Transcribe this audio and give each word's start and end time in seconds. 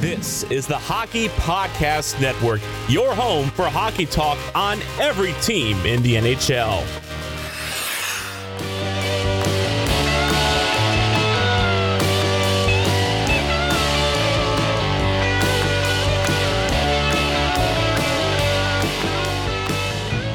This 0.00 0.44
is 0.44 0.66
the 0.66 0.78
Hockey 0.78 1.28
Podcast 1.28 2.20
Network, 2.20 2.60
your 2.88 3.14
home 3.14 3.48
for 3.50 3.64
hockey 3.64 4.06
talk 4.06 4.38
on 4.54 4.78
every 5.00 5.32
team 5.42 5.76
in 5.86 6.02
the 6.02 6.14
NHL. 6.14 6.82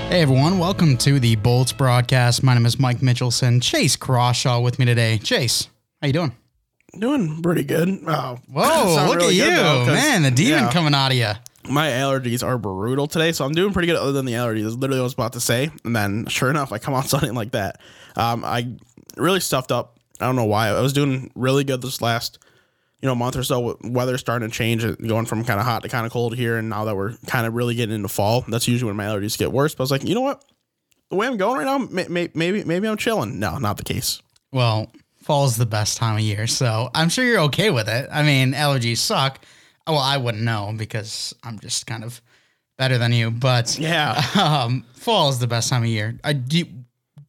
Hey 0.09 0.23
everyone, 0.23 0.59
welcome 0.59 0.97
to 0.97 1.21
the 1.21 1.37
Bolts 1.37 1.71
broadcast. 1.71 2.43
My 2.43 2.53
name 2.53 2.65
is 2.65 2.77
Mike 2.77 2.97
Mitchelson. 2.97 3.61
Chase 3.61 3.95
Crawshaw 3.95 4.59
with 4.59 4.77
me 4.77 4.85
today. 4.85 5.17
Chase, 5.17 5.69
how 6.01 6.07
you 6.07 6.13
doing? 6.13 6.35
Doing 6.97 7.41
pretty 7.41 7.63
good. 7.63 8.03
Oh, 8.05 8.37
Whoa, 8.51 9.05
look 9.07 9.15
really 9.17 9.41
at 9.41 9.49
you, 9.49 9.55
though, 9.55 9.85
man! 9.85 10.23
The 10.23 10.31
demon 10.31 10.63
yeah, 10.63 10.71
coming 10.71 10.93
out 10.93 11.11
of 11.11 11.17
you. 11.17 11.31
My 11.69 11.89
allergies 11.89 12.45
are 12.45 12.57
brutal 12.57 13.07
today, 13.07 13.31
so 13.31 13.45
I'm 13.45 13.53
doing 13.53 13.71
pretty 13.71 13.87
good. 13.87 13.95
Other 13.95 14.11
than 14.11 14.25
the 14.25 14.33
allergies, 14.33 14.77
literally 14.77 14.99
what 14.99 14.99
I 14.99 15.03
was 15.03 15.13
about 15.13 15.33
to 15.33 15.39
say, 15.39 15.69
and 15.85 15.95
then 15.95 16.25
sure 16.25 16.49
enough, 16.49 16.71
I 16.73 16.79
come 16.79 16.93
on 16.93 17.03
something 17.07 17.33
like 17.33 17.51
that. 17.51 17.79
Um, 18.17 18.43
I 18.43 18.75
really 19.15 19.39
stuffed 19.39 19.71
up. 19.71 19.97
I 20.19 20.25
don't 20.25 20.35
know 20.35 20.45
why. 20.45 20.67
I 20.67 20.81
was 20.81 20.93
doing 20.93 21.31
really 21.33 21.63
good 21.63 21.81
this 21.81 22.01
last, 22.01 22.39
you 23.01 23.07
know, 23.07 23.15
month 23.15 23.37
or 23.37 23.43
so. 23.43 23.77
Weather 23.83 24.17
starting 24.17 24.49
to 24.49 24.53
change, 24.53 24.83
going 25.07 25.25
from 25.25 25.45
kind 25.45 25.59
of 25.59 25.65
hot 25.65 25.83
to 25.83 25.89
kind 25.89 26.05
of 26.05 26.11
cold 26.11 26.35
here, 26.35 26.57
and 26.57 26.69
now 26.69 26.83
that 26.85 26.95
we're 26.95 27.15
kind 27.25 27.47
of 27.47 27.53
really 27.53 27.75
getting 27.75 27.95
into 27.95 28.09
fall, 28.09 28.41
that's 28.49 28.67
usually 28.67 28.89
when 28.89 28.97
my 28.97 29.05
allergies 29.05 29.37
get 29.37 29.53
worse. 29.53 29.73
But 29.73 29.83
I 29.83 29.85
was 29.85 29.91
like, 29.91 30.03
you 30.03 30.13
know 30.13 30.21
what? 30.21 30.43
The 31.09 31.15
way 31.15 31.27
I'm 31.27 31.37
going 31.37 31.57
right 31.57 31.65
now, 31.65 31.77
may, 31.77 32.07
may, 32.09 32.29
maybe 32.33 32.63
maybe 32.65 32.87
I'm 32.87 32.97
chilling. 32.97 33.39
No, 33.39 33.57
not 33.59 33.77
the 33.77 33.83
case. 33.83 34.21
Well, 34.51 34.91
fall's 35.21 35.57
the 35.57 35.65
best 35.65 35.97
time 35.97 36.15
of 36.15 36.21
year, 36.21 36.47
so 36.47 36.89
I'm 36.93 37.09
sure 37.09 37.23
you're 37.25 37.41
okay 37.41 37.69
with 37.69 37.87
it. 37.89 38.09
I 38.11 38.23
mean, 38.23 38.53
allergies 38.53 38.97
suck. 38.97 39.39
Well, 39.87 39.97
I 39.97 40.17
wouldn't 40.17 40.43
know 40.43 40.73
because 40.75 41.33
I'm 41.43 41.59
just 41.59 41.85
kind 41.87 42.03
of 42.03 42.21
better 42.77 42.97
than 42.97 43.11
you, 43.13 43.31
but 43.31 43.77
Yeah. 43.79 44.21
um, 44.41 44.85
fall 44.93 45.29
is 45.29 45.39
the 45.39 45.47
best 45.47 45.69
time 45.69 45.83
of 45.83 45.89
year. 45.89 46.17
I 46.23 46.33
do. 46.33 46.65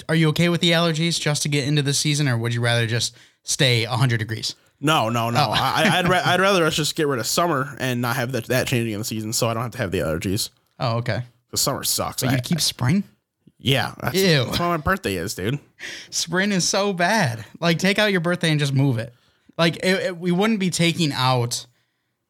Are 0.09 0.15
you 0.15 0.29
okay 0.31 0.49
with 0.49 0.61
the 0.61 0.73
allergies 0.73 1.21
just 1.21 1.43
to 1.43 1.49
get 1.49 1.67
into 1.67 1.83
the 1.83 1.95
season, 1.95 2.29
or 2.29 2.37
would 2.37 2.53
you 2.53 2.61
rather 2.61 2.87
just 2.87 3.17
stay 3.45 3.87
100 3.87 4.19
degrees? 4.19 4.55
No, 4.81 5.09
no, 5.09 5.31
no. 5.31 5.39
Oh. 5.39 5.53
I, 5.53 5.99
I'd 5.99 6.09
ra- 6.09 6.23
I'd 6.25 6.41
rather 6.41 6.65
us 6.65 6.75
just 6.75 6.97
get 6.97 7.07
rid 7.07 7.21
of 7.21 7.27
summer 7.27 7.77
and 7.79 8.01
not 8.03 8.17
have 8.17 8.33
that, 8.33 8.47
that 8.47 8.67
changing 8.67 8.95
in 8.95 8.99
the 8.99 9.05
season, 9.05 9.33
so 9.33 9.49
I 9.49 9.55
don't 9.55 9.63
have 9.63 9.73
to 9.73 9.79
have 9.79 9.91
the 9.93 9.99
allergies. 9.99 10.51
Oh, 10.81 10.97
okay. 10.99 11.23
The 11.51 11.57
summer 11.57 11.85
sucks. 11.85 12.23
So 12.23 12.29
I- 12.29 12.33
you 12.35 12.39
keep 12.43 12.61
spring? 12.61 13.05
Yeah, 13.63 13.95
that's, 14.01 14.15
Ew. 14.17 14.45
that's 14.45 14.59
what 14.59 14.69
my 14.69 14.77
birthday 14.77 15.15
is, 15.17 15.35
dude. 15.35 15.59
Spring 16.11 16.53
is 16.53 16.69
so 16.69 16.93
bad. 16.93 17.45
Like, 17.61 17.79
take 17.79 17.99
out 17.99 18.13
your 18.13 18.21
birthday 18.21 18.51
and 18.51 18.61
just 18.61 18.75
move 18.75 18.99
it. 18.99 19.15
Like, 19.57 19.77
it, 19.77 20.03
it- 20.07 20.17
we 20.19 20.33
wouldn't 20.33 20.61
be 20.61 20.71
taking 20.71 21.13
out 21.13 21.65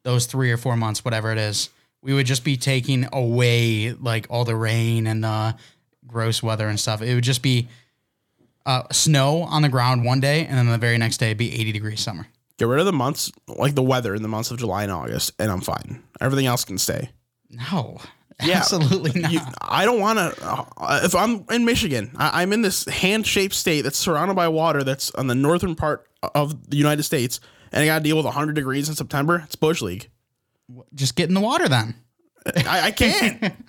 those 0.03 0.25
three 0.25 0.51
or 0.51 0.57
four 0.57 0.77
months, 0.77 1.03
whatever 1.03 1.31
it 1.31 1.37
is. 1.37 1.69
We 2.01 2.13
would 2.13 2.25
just 2.25 2.43
be 2.43 2.57
taking 2.57 3.07
away 3.13 3.93
like 3.93 4.27
all 4.29 4.43
the 4.45 4.55
rain 4.55 5.07
and 5.07 5.23
the 5.23 5.55
gross 6.05 6.43
weather 6.43 6.67
and 6.67 6.77
stuff. 6.79 7.01
It 7.01 7.15
would 7.15 7.23
just 7.23 7.41
be 7.41 7.69
uh, 8.65 8.83
snow 8.91 9.43
on 9.43 9.61
the 9.61 9.69
ground 9.69 10.03
one 10.03 10.19
day, 10.19 10.45
and 10.45 10.57
then 10.57 10.67
the 10.67 10.77
very 10.77 10.97
next 10.97 11.17
day 11.17 11.27
it'd 11.27 11.37
be 11.37 11.53
80 11.57 11.71
degrees 11.71 12.01
summer. 12.01 12.27
Get 12.57 12.67
rid 12.67 12.79
of 12.79 12.85
the 12.85 12.93
months 12.93 13.31
like 13.47 13.75
the 13.75 13.81
weather 13.83 14.13
in 14.13 14.21
the 14.21 14.27
months 14.27 14.51
of 14.51 14.57
July 14.59 14.83
and 14.83 14.91
August, 14.91 15.31
and 15.39 15.49
I'm 15.51 15.61
fine. 15.61 16.03
Everything 16.21 16.45
else 16.45 16.63
can 16.65 16.77
stay. 16.77 17.09
No, 17.49 17.99
Yeah. 18.41 18.57
absolutely 18.57 19.21
not. 19.21 19.31
You, 19.31 19.39
I 19.61 19.85
don't 19.85 19.99
want 19.99 20.19
to. 20.19 20.43
Uh, 20.77 21.01
if 21.03 21.15
I'm 21.15 21.45
in 21.51 21.65
Michigan, 21.65 22.11
I, 22.17 22.41
I'm 22.41 22.53
in 22.53 22.61
this 22.61 22.85
hand-shaped 22.85 23.53
state 23.53 23.81
that's 23.81 23.97
surrounded 23.97 24.35
by 24.35 24.47
water 24.47 24.83
that's 24.83 25.11
on 25.11 25.27
the 25.27 25.35
northern 25.35 25.75
part 25.75 26.07
of 26.35 26.69
the 26.69 26.77
United 26.77 27.03
States, 27.03 27.39
and 27.71 27.83
I 27.83 27.85
got 27.85 27.99
to 27.99 28.03
deal 28.03 28.15
with 28.17 28.25
100 28.25 28.53
degrees 28.53 28.89
in 28.89 28.95
September. 28.95 29.41
It's 29.45 29.55
bush 29.55 29.81
league. 29.81 30.09
just 30.95 31.15
get 31.15 31.27
in 31.29 31.35
the 31.35 31.41
water 31.41 31.67
then. 31.67 31.95
I, 32.45 32.81
I 32.87 32.91
can't. 32.91 33.53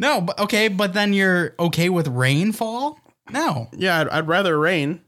No, 0.00 0.20
but 0.20 0.38
okay, 0.40 0.66
but 0.66 0.94
then 0.94 1.12
you're 1.12 1.54
okay 1.58 1.88
with 1.90 2.08
rainfall? 2.08 2.98
No. 3.30 3.68
yeah, 3.72 4.00
I'd, 4.00 4.08
I'd 4.08 4.26
rather 4.26 4.58
rain. 4.58 5.00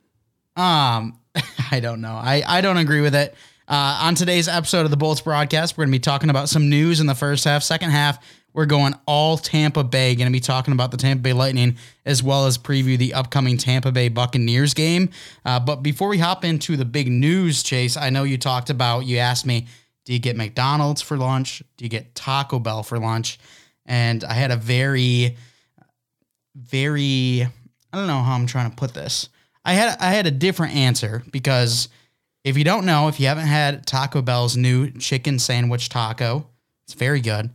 Um, 0.57 1.19
I 1.71 1.81
don't 1.81 2.01
know. 2.01 2.15
I, 2.15 2.43
I 2.47 2.61
don't 2.61 2.77
agree 2.77 3.01
with 3.01 3.15
it. 3.15 3.35
Uh, 3.69 4.01
on 4.03 4.15
today's 4.15 4.49
episode 4.49 4.85
of 4.85 4.91
the 4.91 4.97
Bolts 4.97 5.21
broadcast, 5.21 5.77
we're 5.77 5.85
going 5.85 5.93
to 5.93 5.99
be 5.99 6.03
talking 6.03 6.31
about 6.31 6.49
some 6.49 6.69
news 6.69 7.01
in 7.01 7.07
the 7.07 7.15
first 7.15 7.45
half. 7.45 7.63
Second 7.63 7.91
half, 7.91 8.19
we're 8.55 8.67
going 8.67 8.95
all 9.07 9.39
Tampa 9.39 9.85
Bay. 9.85 10.15
Going 10.15 10.27
to 10.27 10.33
be 10.33 10.41
talking 10.41 10.73
about 10.73 10.91
the 10.91 10.97
Tampa 10.97 11.23
Bay 11.23 11.33
Lightning 11.33 11.77
as 12.05 12.23
well 12.23 12.47
as 12.47 12.59
preview 12.59 12.99
the 12.99 13.15
upcoming 13.15 13.57
Tampa 13.57 13.93
Bay 13.93 14.09
Buccaneers 14.09 14.75
game. 14.75 15.11
Uh, 15.45 15.61
but 15.61 15.77
before 15.77 16.09
we 16.09 16.19
hop 16.19 16.45
into 16.45 16.77
the 16.77 16.85
big 16.85 17.09
news, 17.09 17.63
Chase, 17.63 17.97
I 17.97 18.11
know 18.11 18.25
you 18.25 18.39
talked 18.39 18.71
about, 18.71 19.01
you 19.01 19.19
asked 19.19 19.47
me, 19.47 19.67
do 20.05 20.13
you 20.13 20.19
get 20.19 20.37
McDonald's 20.37 21.01
for 21.01 21.17
lunch? 21.17 21.63
Do 21.77 21.85
you 21.85 21.89
get 21.89 22.15
Taco 22.15 22.59
Bell 22.59 22.83
for 22.83 22.99
lunch? 22.99 23.39
And 23.87 24.25
I 24.25 24.35
had 24.35 24.51
a 24.51 24.57
very, 24.57 25.37
very, 26.55 27.43
I 27.93 27.97
don't 27.97 28.07
know 28.07 28.23
how 28.23 28.35
I'm 28.35 28.47
trying 28.47 28.71
to 28.71 28.77
put 28.77 28.95
this. 28.95 29.29
I 29.65 29.75
had 29.75 29.97
I 30.01 30.11
had 30.11 30.27
a 30.27 30.31
different 30.31 30.75
answer 30.75 31.23
because 31.31 31.89
if 32.45 32.59
you 32.59 32.65
don't 32.65 32.85
know, 32.85 33.09
if 33.09 33.21
you 33.21 33.27
haven't 33.27 33.47
had 33.47 33.87
Taco 33.87 34.23
Bell's 34.23 34.57
new 34.57 34.91
chicken 34.91 35.39
sandwich 35.39 35.89
taco, 35.89 36.49
it's 36.85 36.95
very 36.95 37.21
good. 37.21 37.51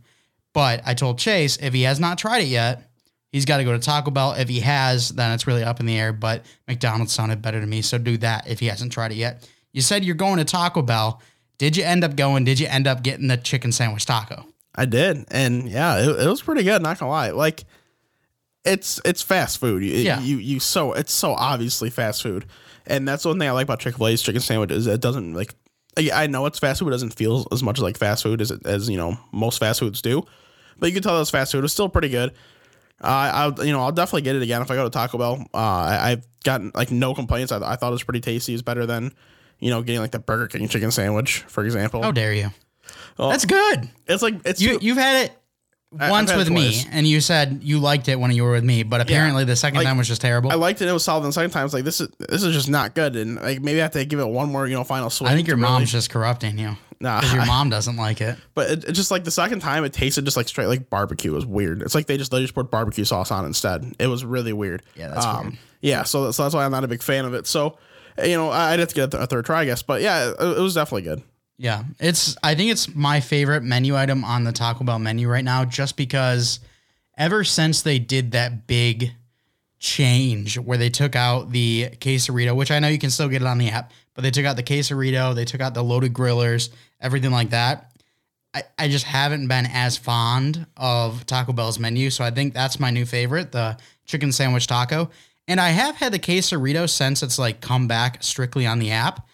But 0.54 0.82
I 0.86 0.94
told 0.94 1.18
Chase 1.18 1.56
if 1.58 1.72
he 1.74 1.82
has 1.82 2.00
not 2.00 2.18
tried 2.18 2.40
it 2.40 2.48
yet, 2.48 2.90
he's 3.32 3.44
got 3.44 3.58
to 3.58 3.64
go 3.64 3.72
to 3.72 3.78
Taco 3.78 4.10
Bell. 4.10 4.32
If 4.32 4.48
he 4.48 4.60
has, 4.60 5.10
then 5.10 5.32
it's 5.32 5.46
really 5.46 5.62
up 5.62 5.80
in 5.80 5.86
the 5.86 5.98
air. 5.98 6.12
But 6.12 6.44
McDonald's 6.66 7.12
sounded 7.12 7.42
better 7.42 7.60
to 7.60 7.66
me, 7.66 7.82
so 7.82 7.98
do 7.98 8.16
that 8.18 8.48
if 8.48 8.60
he 8.60 8.66
hasn't 8.66 8.92
tried 8.92 9.12
it 9.12 9.16
yet. 9.16 9.48
You 9.72 9.82
said 9.82 10.04
you're 10.04 10.14
going 10.16 10.38
to 10.38 10.44
Taco 10.44 10.82
Bell. 10.82 11.20
Did 11.58 11.76
you 11.76 11.84
end 11.84 12.04
up 12.04 12.16
going? 12.16 12.44
Did 12.44 12.58
you 12.60 12.66
end 12.66 12.86
up 12.86 13.02
getting 13.02 13.26
the 13.28 13.36
chicken 13.36 13.72
sandwich 13.72 14.06
taco? 14.06 14.46
I 14.74 14.84
did, 14.84 15.24
and 15.30 15.68
yeah, 15.68 15.98
it, 15.98 16.20
it 16.20 16.28
was 16.28 16.40
pretty 16.40 16.62
good. 16.62 16.80
Not 16.82 16.98
gonna 16.98 17.10
lie, 17.10 17.30
like 17.30 17.64
it's 18.64 19.00
it's 19.04 19.22
fast 19.22 19.58
food. 19.58 19.82
You, 19.84 19.92
Yeah. 19.94 20.20
you 20.20 20.36
you 20.38 20.60
so 20.60 20.92
it's 20.92 21.12
so 21.12 21.32
obviously 21.32 21.90
fast 21.90 22.22
food, 22.22 22.46
and 22.86 23.06
that's 23.08 23.24
one 23.24 23.38
thing 23.38 23.48
I 23.48 23.52
like 23.52 23.64
about 23.64 23.80
Chick 23.80 23.96
Fil 23.96 24.06
A's 24.08 24.22
chicken 24.22 24.40
sandwich 24.40 24.70
is 24.70 24.86
it 24.86 25.00
doesn't 25.00 25.34
like. 25.34 25.54
I 25.96 26.10
I 26.12 26.26
know 26.28 26.46
it's 26.46 26.60
fast 26.60 26.78
food, 26.78 26.88
it 26.88 26.90
doesn't 26.92 27.14
feel 27.14 27.46
as 27.50 27.62
much 27.62 27.80
like 27.80 27.98
fast 27.98 28.22
food 28.22 28.40
as 28.40 28.50
it, 28.52 28.64
as 28.64 28.88
you 28.88 28.96
know 28.96 29.18
most 29.32 29.58
fast 29.58 29.80
foods 29.80 30.00
do. 30.00 30.22
But 30.78 30.88
you 30.88 30.92
can 30.94 31.02
tell 31.02 31.20
it's 31.20 31.30
fast 31.30 31.52
food. 31.52 31.64
It's 31.64 31.72
still 31.72 31.88
pretty 31.88 32.08
good. 32.08 32.30
Uh, 33.00 33.06
I'll 33.56 33.66
you 33.66 33.72
know 33.72 33.80
I'll 33.80 33.92
definitely 33.92 34.22
get 34.22 34.36
it 34.36 34.42
again 34.42 34.60
if 34.60 34.70
I 34.70 34.74
go 34.74 34.84
to 34.84 34.90
Taco 34.90 35.18
Bell. 35.18 35.46
Uh, 35.54 35.56
I, 35.56 36.10
I've 36.12 36.26
gotten 36.44 36.72
like 36.74 36.90
no 36.90 37.14
complaints. 37.14 37.52
I, 37.52 37.58
I 37.58 37.76
thought 37.76 37.88
it 37.88 37.92
was 37.92 38.02
pretty 38.02 38.20
tasty. 38.20 38.52
It's 38.54 38.62
better 38.62 38.86
than 38.86 39.12
you 39.60 39.70
know 39.70 39.82
getting 39.82 40.00
like 40.00 40.10
the 40.10 40.18
Burger 40.18 40.48
King 40.48 40.68
chicken 40.68 40.90
sandwich, 40.90 41.40
for 41.48 41.64
example. 41.64 42.02
How 42.02 42.10
dare 42.12 42.32
you? 42.34 42.50
Well, 43.16 43.30
That's 43.30 43.44
good. 43.44 43.88
It's 44.06 44.22
like 44.22 44.34
it's 44.44 44.60
You 44.60 44.78
you've 44.80 44.96
had 44.96 45.26
it 45.26 45.32
once 45.92 46.34
with 46.34 46.50
me, 46.50 46.82
and 46.90 47.06
you 47.06 47.20
said 47.20 47.60
you 47.62 47.78
liked 47.78 48.08
it 48.08 48.18
when 48.18 48.30
you 48.32 48.44
were 48.44 48.52
with 48.52 48.64
me, 48.64 48.82
but 48.82 49.00
apparently 49.00 49.44
the 49.44 49.56
second 49.56 49.78
Like, 49.78 49.86
time 49.86 49.96
was 49.96 50.08
just 50.08 50.20
terrible. 50.20 50.50
I 50.52 50.56
liked 50.56 50.82
it. 50.82 50.88
It 50.88 50.92
was 50.92 51.04
solid. 51.04 51.20
And 51.20 51.28
the 51.28 51.32
second 51.32 51.50
time, 51.50 51.64
it's 51.64 51.74
like 51.74 51.84
this 51.84 52.00
is 52.00 52.08
this 52.18 52.42
is 52.42 52.54
just 52.54 52.68
not 52.68 52.94
good. 52.94 53.16
And 53.16 53.36
like 53.36 53.60
maybe 53.62 53.80
I 53.80 53.82
have 53.84 53.92
to 53.92 54.04
give 54.04 54.20
it 54.20 54.28
one 54.28 54.50
more, 54.50 54.66
you 54.66 54.74
know, 54.74 54.84
final 54.84 55.08
swing. 55.10 55.30
I 55.30 55.34
think 55.34 55.46
your 55.48 55.56
really- 55.56 55.68
mom's 55.68 55.92
just 55.92 56.10
corrupting 56.10 56.58
you. 56.58 56.76
Nah, 57.00 57.20
Because 57.20 57.34
your 57.34 57.46
mom 57.46 57.70
doesn't 57.70 57.96
like 57.96 58.20
it. 58.20 58.36
but 58.54 58.70
it, 58.70 58.84
it 58.84 58.92
just 58.92 59.10
like 59.10 59.24
the 59.24 59.30
second 59.30 59.60
time, 59.60 59.84
it 59.84 59.92
tasted 59.92 60.24
just 60.24 60.36
like 60.36 60.48
straight 60.48 60.66
like 60.66 60.90
barbecue. 60.90 61.32
It 61.32 61.34
was 61.36 61.46
weird. 61.46 61.82
It's 61.82 61.94
like 61.94 62.06
they 62.06 62.16
just 62.16 62.30
they 62.30 62.40
just 62.42 62.54
put 62.54 62.70
barbecue 62.70 63.04
sauce 63.04 63.30
on 63.30 63.44
instead. 63.44 63.94
It 63.98 64.08
was 64.08 64.24
really 64.24 64.52
weird. 64.52 64.82
Um, 64.82 64.86
Yeah, 64.96 65.08
that's 65.08 65.26
weird. 65.44 65.58
Yeah, 65.80 66.02
so, 66.02 66.30
so 66.32 66.42
that's 66.42 66.54
why 66.54 66.64
I'm 66.64 66.72
not 66.72 66.82
a 66.84 66.88
big 66.88 67.02
fan 67.02 67.24
of 67.24 67.34
it. 67.34 67.46
So 67.46 67.78
you 68.22 68.36
know, 68.36 68.50
I- 68.50 68.72
I'd 68.72 68.80
have 68.80 68.88
to 68.88 68.94
get 68.96 69.14
a 69.14 69.26
third 69.28 69.44
try, 69.46 69.60
I 69.60 69.64
guess. 69.64 69.82
But 69.82 70.02
yeah, 70.02 70.30
it, 70.30 70.58
it 70.58 70.60
was 70.60 70.74
definitely 70.74 71.02
good. 71.02 71.22
Yeah, 71.56 71.84
it's. 72.00 72.36
I 72.42 72.54
think 72.56 72.70
it's 72.72 72.92
my 72.94 73.20
favorite 73.20 73.62
menu 73.62 73.96
item 73.96 74.24
on 74.24 74.44
the 74.44 74.52
Taco 74.52 74.82
Bell 74.84 74.98
menu 74.98 75.28
right 75.28 75.44
now, 75.44 75.64
just 75.64 75.96
because 75.96 76.58
ever 77.16 77.42
since 77.44 77.82
they 77.82 77.98
did 78.00 78.32
that 78.32 78.66
big 78.66 79.12
change 79.78 80.58
where 80.58 80.78
they 80.78 80.90
took 80.90 81.14
out 81.14 81.50
the 81.52 81.90
quesarito, 82.00 82.54
which 82.56 82.70
I 82.70 82.78
know 82.80 82.88
you 82.88 82.98
can 82.98 83.10
still 83.10 83.28
get 83.28 83.42
it 83.42 83.48
on 83.48 83.58
the 83.58 83.68
app, 83.68 83.92
but 84.14 84.22
they 84.22 84.30
took 84.30 84.44
out 84.44 84.56
the 84.56 84.62
quesarito, 84.62 85.34
they 85.34 85.44
took 85.44 85.60
out 85.60 85.74
the 85.74 85.84
loaded 85.84 86.12
grillers, 86.12 86.70
everything 87.00 87.30
like 87.30 87.50
that. 87.50 87.92
I, 88.54 88.62
I 88.78 88.88
just 88.88 89.04
haven't 89.04 89.46
been 89.48 89.66
as 89.66 89.96
fond 89.96 90.66
of 90.76 91.26
Taco 91.26 91.52
Bell's 91.52 91.78
menu, 91.78 92.10
so 92.10 92.24
I 92.24 92.30
think 92.30 92.54
that's 92.54 92.80
my 92.80 92.90
new 92.90 93.04
favorite, 93.04 93.52
the 93.52 93.76
chicken 94.06 94.32
sandwich 94.32 94.66
taco. 94.66 95.10
And 95.46 95.60
I 95.60 95.70
have 95.70 95.96
had 95.96 96.12
the 96.12 96.18
quesarito 96.18 96.88
since 96.88 97.22
it's 97.22 97.38
like 97.38 97.60
come 97.60 97.88
back 97.88 98.22
strictly 98.22 98.66
on 98.66 98.78
the 98.78 98.90
app. 98.90 99.26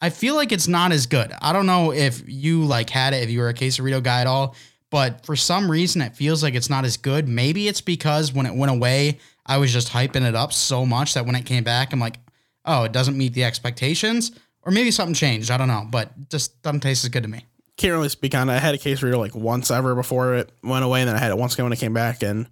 I 0.00 0.10
feel 0.10 0.34
like 0.34 0.52
it's 0.52 0.68
not 0.68 0.92
as 0.92 1.06
good. 1.06 1.32
I 1.40 1.52
don't 1.52 1.66
know 1.66 1.92
if 1.92 2.22
you 2.26 2.64
like 2.64 2.90
had 2.90 3.14
it, 3.14 3.22
if 3.22 3.30
you 3.30 3.40
were 3.40 3.48
a 3.48 3.54
quesarito 3.54 4.02
guy 4.02 4.20
at 4.20 4.26
all, 4.26 4.54
but 4.90 5.24
for 5.24 5.36
some 5.36 5.70
reason 5.70 6.02
it 6.02 6.16
feels 6.16 6.42
like 6.42 6.54
it's 6.54 6.68
not 6.68 6.84
as 6.84 6.96
good. 6.96 7.26
Maybe 7.28 7.68
it's 7.68 7.80
because 7.80 8.32
when 8.32 8.46
it 8.46 8.54
went 8.54 8.70
away, 8.70 9.18
I 9.46 9.58
was 9.58 9.72
just 9.72 9.88
hyping 9.88 10.26
it 10.26 10.34
up 10.34 10.52
so 10.52 10.84
much 10.84 11.14
that 11.14 11.24
when 11.26 11.34
it 11.34 11.46
came 11.46 11.64
back, 11.64 11.92
I'm 11.92 12.00
like, 12.00 12.18
oh, 12.64 12.84
it 12.84 12.92
doesn't 12.92 13.16
meet 13.16 13.34
the 13.34 13.44
expectations. 13.44 14.32
Or 14.64 14.72
maybe 14.72 14.90
something 14.90 15.14
changed. 15.14 15.50
I 15.50 15.56
don't 15.56 15.68
know, 15.68 15.86
but 15.90 16.28
just 16.30 16.62
doesn't 16.62 16.80
taste 16.80 17.04
as 17.04 17.10
good 17.10 17.22
to 17.22 17.28
me. 17.28 17.46
Can't 17.76 17.92
really 17.92 18.08
speak 18.08 18.34
on 18.34 18.48
it. 18.48 18.52
I 18.52 18.58
had 18.58 18.74
a 18.74 18.78
quesarito 18.78 19.18
like 19.18 19.34
once 19.34 19.70
ever 19.70 19.94
before 19.94 20.34
it 20.34 20.52
went 20.62 20.84
away, 20.84 21.00
and 21.00 21.08
then 21.08 21.16
I 21.16 21.18
had 21.18 21.30
it 21.30 21.38
once 21.38 21.54
again 21.54 21.66
when 21.66 21.72
it 21.72 21.78
came 21.78 21.92
back, 21.92 22.22
and 22.22 22.46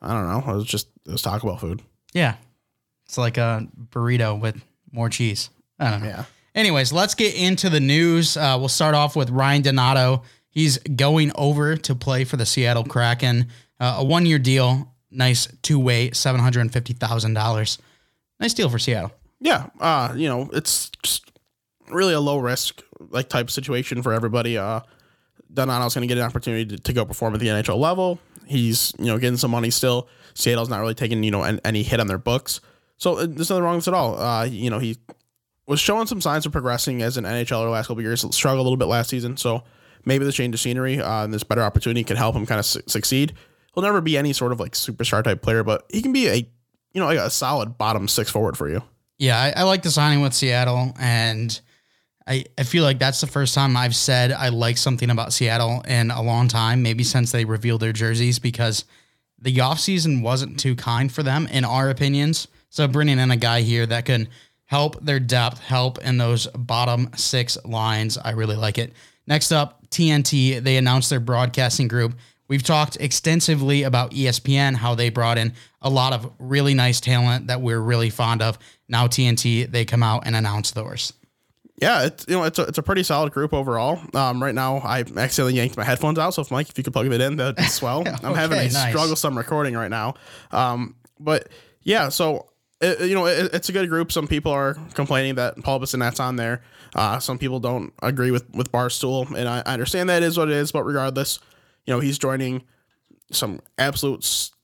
I 0.00 0.12
don't 0.12 0.28
know. 0.28 0.52
It 0.52 0.56
was 0.56 0.66
just 0.66 0.88
it 1.06 1.12
was 1.12 1.22
Taco 1.22 1.46
Bell 1.46 1.56
food. 1.56 1.82
Yeah. 2.12 2.36
It's 3.06 3.18
like 3.18 3.36
a 3.36 3.66
burrito 3.90 4.40
with 4.40 4.56
more 4.90 5.08
cheese. 5.08 5.50
I 5.78 5.90
don't 5.90 6.00
know. 6.00 6.08
Yeah. 6.08 6.24
Anyways, 6.54 6.92
let's 6.92 7.14
get 7.14 7.34
into 7.34 7.70
the 7.70 7.80
news. 7.80 8.36
Uh, 8.36 8.56
we'll 8.58 8.68
start 8.68 8.94
off 8.94 9.16
with 9.16 9.30
Ryan 9.30 9.62
Donato. 9.62 10.22
He's 10.48 10.78
going 10.78 11.32
over 11.34 11.76
to 11.76 11.94
play 11.94 12.24
for 12.24 12.36
the 12.36 12.46
Seattle 12.46 12.84
Kraken. 12.84 13.48
Uh, 13.80 13.96
a 13.98 14.04
one 14.04 14.26
year 14.26 14.38
deal, 14.38 14.94
nice 15.10 15.48
two 15.62 15.78
way, 15.78 16.10
$750,000. 16.10 17.78
Nice 18.38 18.54
deal 18.54 18.68
for 18.68 18.78
Seattle. 18.78 19.12
Yeah, 19.40 19.68
uh, 19.80 20.12
you 20.14 20.28
know, 20.28 20.50
it's 20.52 20.90
just 21.02 21.31
really 21.88 22.14
a 22.14 22.20
low 22.20 22.38
risk 22.38 22.82
like 23.10 23.28
type 23.28 23.50
situation 23.50 24.02
for 24.02 24.12
everybody. 24.12 24.58
Uh, 24.58 24.80
Donato's 25.52 25.94
going 25.94 26.06
to 26.06 26.12
get 26.12 26.20
an 26.20 26.24
opportunity 26.24 26.64
to, 26.64 26.82
to 26.82 26.92
go 26.92 27.04
perform 27.04 27.34
at 27.34 27.40
the 27.40 27.48
NHL 27.48 27.78
level. 27.78 28.18
He's 28.46 28.92
you 28.98 29.06
know 29.06 29.18
getting 29.18 29.36
some 29.36 29.50
money 29.50 29.70
still. 29.70 30.08
Seattle's 30.34 30.68
not 30.68 30.80
really 30.80 30.94
taking 30.94 31.22
you 31.22 31.30
know 31.30 31.42
an, 31.42 31.60
any 31.64 31.82
hit 31.82 32.00
on 32.00 32.06
their 32.06 32.18
books, 32.18 32.60
so 32.96 33.18
uh, 33.18 33.26
there's 33.26 33.50
nothing 33.50 33.64
wrong 33.64 33.76
with 33.76 33.84
this 33.84 33.88
at 33.88 33.94
all. 33.94 34.18
Uh, 34.18 34.44
you 34.44 34.70
know 34.70 34.78
he 34.78 34.96
was 35.66 35.80
showing 35.80 36.06
some 36.06 36.20
signs 36.20 36.46
of 36.46 36.52
progressing 36.52 37.02
as 37.02 37.16
an 37.16 37.24
NHLer 37.24 37.64
the 37.64 37.70
last 37.70 37.86
couple 37.86 38.02
years. 38.02 38.20
Struggled 38.34 38.60
a 38.60 38.62
little 38.62 38.76
bit 38.76 38.86
last 38.86 39.10
season, 39.10 39.36
so 39.36 39.62
maybe 40.04 40.24
the 40.24 40.32
change 40.32 40.54
of 40.54 40.60
scenery 40.60 41.00
uh, 41.00 41.24
and 41.24 41.32
this 41.32 41.44
better 41.44 41.62
opportunity 41.62 42.02
can 42.04 42.16
help 42.16 42.34
him 42.34 42.46
kind 42.46 42.58
of 42.58 42.66
su- 42.66 42.82
succeed. 42.86 43.34
He'll 43.74 43.82
never 43.82 44.00
be 44.00 44.18
any 44.18 44.32
sort 44.32 44.52
of 44.52 44.60
like 44.60 44.72
superstar 44.72 45.22
type 45.22 45.42
player, 45.42 45.62
but 45.62 45.84
he 45.90 46.02
can 46.02 46.12
be 46.12 46.28
a 46.28 46.36
you 46.36 47.00
know 47.00 47.06
like 47.06 47.18
a 47.18 47.30
solid 47.30 47.78
bottom 47.78 48.08
six 48.08 48.30
forward 48.30 48.56
for 48.56 48.68
you. 48.68 48.82
Yeah, 49.18 49.40
I, 49.40 49.60
I 49.60 49.62
like 49.62 49.82
the 49.82 49.90
signing 49.90 50.20
with 50.20 50.34
Seattle, 50.34 50.94
and 50.98 51.60
I, 52.26 52.44
I 52.56 52.62
feel 52.62 52.84
like 52.84 52.98
that's 52.98 53.20
the 53.20 53.26
first 53.26 53.54
time 53.54 53.76
I've 53.76 53.96
said 53.96 54.32
I 54.32 54.48
like 54.48 54.76
something 54.76 55.10
about 55.10 55.32
Seattle 55.32 55.82
in 55.88 56.10
a 56.10 56.22
long 56.22 56.48
time, 56.48 56.82
maybe 56.82 57.04
since 57.04 57.32
they 57.32 57.44
revealed 57.44 57.80
their 57.80 57.92
jerseys, 57.92 58.38
because 58.38 58.84
the 59.40 59.56
offseason 59.56 60.22
wasn't 60.22 60.60
too 60.60 60.76
kind 60.76 61.10
for 61.10 61.22
them, 61.22 61.48
in 61.48 61.64
our 61.64 61.90
opinions. 61.90 62.46
So 62.70 62.86
bringing 62.86 63.18
in 63.18 63.30
a 63.30 63.36
guy 63.36 63.62
here 63.62 63.86
that 63.86 64.04
can 64.04 64.28
help 64.66 65.04
their 65.04 65.20
depth, 65.20 65.58
help 65.60 65.98
in 65.98 66.16
those 66.16 66.46
bottom 66.46 67.10
six 67.16 67.58
lines, 67.64 68.16
I 68.16 68.30
really 68.30 68.56
like 68.56 68.78
it. 68.78 68.92
Next 69.26 69.52
up, 69.52 69.86
TNT, 69.90 70.62
they 70.62 70.76
announced 70.76 71.10
their 71.10 71.20
broadcasting 71.20 71.88
group. 71.88 72.14
We've 72.48 72.62
talked 72.62 72.96
extensively 73.00 73.82
about 73.82 74.12
ESPN, 74.12 74.76
how 74.76 74.94
they 74.94 75.10
brought 75.10 75.38
in 75.38 75.52
a 75.80 75.90
lot 75.90 76.12
of 76.12 76.32
really 76.38 76.74
nice 76.74 77.00
talent 77.00 77.48
that 77.48 77.60
we're 77.60 77.80
really 77.80 78.10
fond 78.10 78.42
of. 78.42 78.58
Now 78.88 79.06
TNT, 79.06 79.70
they 79.70 79.84
come 79.84 80.02
out 80.02 80.22
and 80.26 80.36
announce 80.36 80.70
theirs. 80.70 81.12
Yeah, 81.80 82.04
it's 82.04 82.26
you 82.28 82.34
know 82.36 82.44
it's 82.44 82.58
a, 82.58 82.62
it's 82.62 82.78
a 82.78 82.82
pretty 82.82 83.02
solid 83.02 83.32
group 83.32 83.52
overall. 83.52 83.98
Um, 84.14 84.42
right 84.42 84.54
now 84.54 84.76
I 84.78 85.00
accidentally 85.00 85.54
yanked 85.54 85.76
my 85.76 85.84
headphones 85.84 86.18
out, 86.18 86.34
so 86.34 86.42
if 86.42 86.50
Mike, 86.50 86.68
if 86.68 86.76
you 86.78 86.84
could 86.84 86.92
plug 86.92 87.06
it 87.10 87.20
in, 87.20 87.36
that'd 87.36 87.56
be 87.56 87.62
swell. 87.64 88.02
I'm 88.22 88.34
having 88.34 88.58
a 88.58 88.62
Okay, 88.64 88.72
nice. 88.72 88.90
strugglesome 88.90 89.36
recording 89.36 89.74
right 89.74 89.90
now. 89.90 90.14
Um, 90.50 90.96
but 91.18 91.48
yeah, 91.82 92.08
so 92.10 92.46
it, 92.80 93.00
you 93.08 93.14
know 93.14 93.26
it, 93.26 93.52
it's 93.54 93.68
a 93.68 93.72
good 93.72 93.88
group. 93.88 94.12
Some 94.12 94.26
people 94.28 94.52
are 94.52 94.74
complaining 94.94 95.36
that 95.36 95.56
Paul 95.62 95.80
Bissonnette's 95.80 96.20
on 96.20 96.36
there. 96.36 96.62
Uh, 96.94 97.18
some 97.18 97.38
people 97.38 97.58
don't 97.58 97.92
agree 98.02 98.30
with 98.30 98.48
with 98.54 98.70
Barstool, 98.70 99.34
and 99.34 99.48
I, 99.48 99.62
I 99.64 99.72
understand 99.72 100.08
that 100.10 100.22
is 100.22 100.36
what 100.36 100.48
it 100.50 100.54
is. 100.56 100.72
But 100.72 100.84
regardless, 100.84 101.38
you 101.86 101.94
know 101.94 102.00
he's 102.00 102.18
joining 102.18 102.64
some 103.30 103.60
absolute 103.78 104.22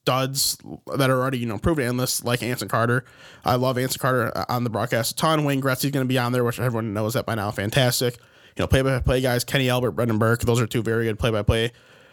studs 0.08 0.56
that 0.96 1.10
are 1.10 1.20
already 1.20 1.38
you 1.38 1.44
know 1.44 1.58
proven 1.58 1.84
analysts 1.84 2.24
like 2.24 2.42
Anson 2.42 2.66
Carter. 2.68 3.04
I 3.44 3.56
love 3.56 3.76
Anson 3.76 4.00
Carter 4.00 4.32
uh, 4.34 4.46
on 4.48 4.64
the 4.64 4.70
broadcast 4.70 5.12
a 5.12 5.16
ton. 5.16 5.44
Wayne 5.44 5.60
Gretzky's 5.60 5.90
going 5.90 6.04
to 6.04 6.08
be 6.08 6.18
on 6.18 6.32
there, 6.32 6.44
which 6.44 6.58
everyone 6.58 6.94
knows 6.94 7.12
that 7.14 7.26
by 7.26 7.34
now. 7.34 7.50
Fantastic. 7.50 8.14
You 8.56 8.62
know, 8.62 8.66
play 8.66 8.80
by 8.80 9.00
play 9.00 9.20
guys, 9.20 9.44
Kenny 9.44 9.68
Albert, 9.68 9.92
Brendan 9.92 10.18
Burke. 10.18 10.40
Those 10.40 10.60
are 10.60 10.66
two 10.66 10.82
very 10.82 11.04
good 11.04 11.18
play 11.18 11.30
by 11.30 11.42
play. 11.42 11.72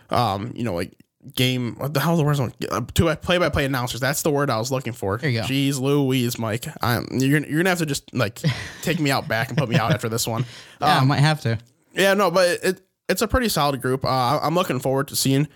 Um, 0.10 0.52
you 0.56 0.64
know, 0.66 0.74
like 0.74 0.94
game. 1.34 1.76
What 1.78 1.94
the 1.94 2.02
hell? 2.02 2.18
The 2.18 2.24
words? 2.24 2.42
Uh, 2.42 2.82
two 2.94 3.16
play 3.16 3.38
by 3.38 3.48
play 3.48 3.64
announcers. 3.64 4.02
That's 4.02 4.24
the 4.24 4.30
word 4.30 4.50
I 4.50 4.58
was 4.58 4.74
looking 4.74 4.94
for. 4.94 5.18
There 5.18 5.30
you 5.30 5.40
go. 5.40 5.48
Jeez, 5.48 5.80
Louise, 5.80 6.38
Mike. 6.38 6.66
I'm, 6.82 7.08
you're 7.12 7.40
you're 7.46 7.60
gonna 7.60 7.70
have 7.70 7.80
to 7.80 7.86
just 7.86 8.14
like 8.14 8.42
take 8.82 9.00
me 9.00 9.10
out 9.10 9.30
back 9.30 9.48
and 9.48 9.58
put 9.58 9.70
me 9.70 9.78
out 9.78 9.94
after 9.94 10.10
this 10.10 10.28
one. 10.28 10.46
Yeah, 10.82 11.00
I 11.00 11.06
might 11.06 11.22
have 11.22 11.40
to. 11.42 11.58
Yeah, 11.94 12.14
no, 12.14 12.30
but 12.30 12.60
it 12.62 12.82
it's 13.08 13.22
a 13.22 13.28
pretty 13.30 13.48
solid 13.48 13.82
group. 13.82 14.04
Uh, 14.04 14.40
I'm 14.44 14.54
looking 14.54 14.80
forward 14.80 15.08
to 15.08 15.16
seeing 15.16 15.48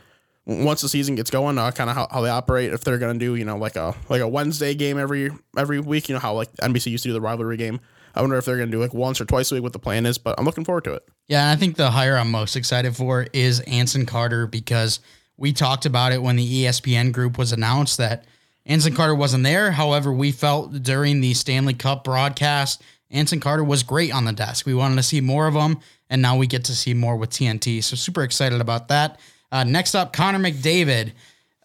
once 0.50 0.82
the 0.82 0.90
season 0.90 1.14
gets 1.14 1.30
going, 1.30 1.58
uh, 1.60 1.70
kind 1.72 1.90
of 1.90 1.96
how, 1.96 2.08
how 2.10 2.22
they 2.22 2.30
operate. 2.30 2.74
If 2.74 2.84
they're 2.84 2.98
gonna 2.98 3.20
do, 3.20 3.36
you 3.36 3.46
know, 3.46 3.58
like 3.58 3.76
a 3.76 3.96
like 4.10 4.22
a 4.22 4.28
Wednesday 4.28 4.74
game 4.74 4.98
every 4.98 5.32
every 5.56 5.80
week, 5.80 6.10
you 6.10 6.14
know 6.14 6.20
how 6.20 6.34
like 6.34 6.52
NBC 6.58 6.88
used 6.88 7.04
to 7.04 7.10
do 7.10 7.14
the 7.14 7.22
rivalry 7.22 7.56
game. 7.56 7.80
I 8.16 8.22
wonder 8.22 8.36
if 8.38 8.46
they're 8.46 8.58
gonna 8.58 8.72
do 8.72 8.80
like 8.80 8.94
once 8.94 9.22
or 9.22 9.26
twice 9.26 9.52
a 9.52 9.56
week 9.56 9.64
what 9.64 9.74
the 9.74 9.80
plan 9.80 10.08
is, 10.08 10.18
but 10.18 10.36
I'm 10.40 10.46
looking 10.46 10.66
forward 10.66 10.86
to 10.86 10.94
it. 10.94 11.08
Yeah, 11.28 11.44
and 11.44 11.52
I 11.52 11.56
think 11.56 11.76
the 11.76 11.92
hire 11.92 12.18
I'm 12.18 12.32
most 12.32 12.56
excited 12.56 12.96
for 12.96 13.28
is 13.32 13.60
Anson 13.62 14.08
Carter 14.08 14.48
because 14.48 15.00
we 15.38 15.54
talked 15.54 15.86
about 15.86 16.12
it 16.12 16.22
when 16.22 16.36
the 16.36 16.64
ESPN 16.66 17.12
group 17.12 17.38
was 17.38 17.52
announced 17.52 17.98
that 18.00 18.26
Anson 18.66 18.94
Carter 18.94 19.16
wasn't 19.16 19.44
there. 19.44 19.72
However, 19.72 20.12
we 20.12 20.32
felt 20.32 20.84
during 20.84 21.22
the 21.22 21.34
Stanley 21.36 21.76
Cup 21.76 22.04
broadcast, 22.04 22.82
Anson 23.12 23.40
Carter 23.40 23.64
was 23.64 23.84
great 23.84 24.14
on 24.14 24.26
the 24.26 24.34
desk. 24.34 24.66
We 24.66 24.74
wanted 24.74 24.96
to 24.96 25.04
see 25.04 25.22
more 25.22 25.48
of 25.48 25.54
him, 25.54 25.80
and 26.10 26.22
now 26.22 26.38
we 26.38 26.48
get 26.48 26.66
to 26.66 26.76
see 26.76 26.94
more 26.94 27.16
with 27.16 27.30
TNT. 27.30 27.84
So 27.84 27.96
super 27.96 28.24
excited 28.24 28.62
about 28.62 28.88
that. 28.90 29.20
Uh, 29.52 29.64
next 29.64 29.96
up, 29.96 30.14
Connor 30.14 30.40
McDavid. 30.40 31.14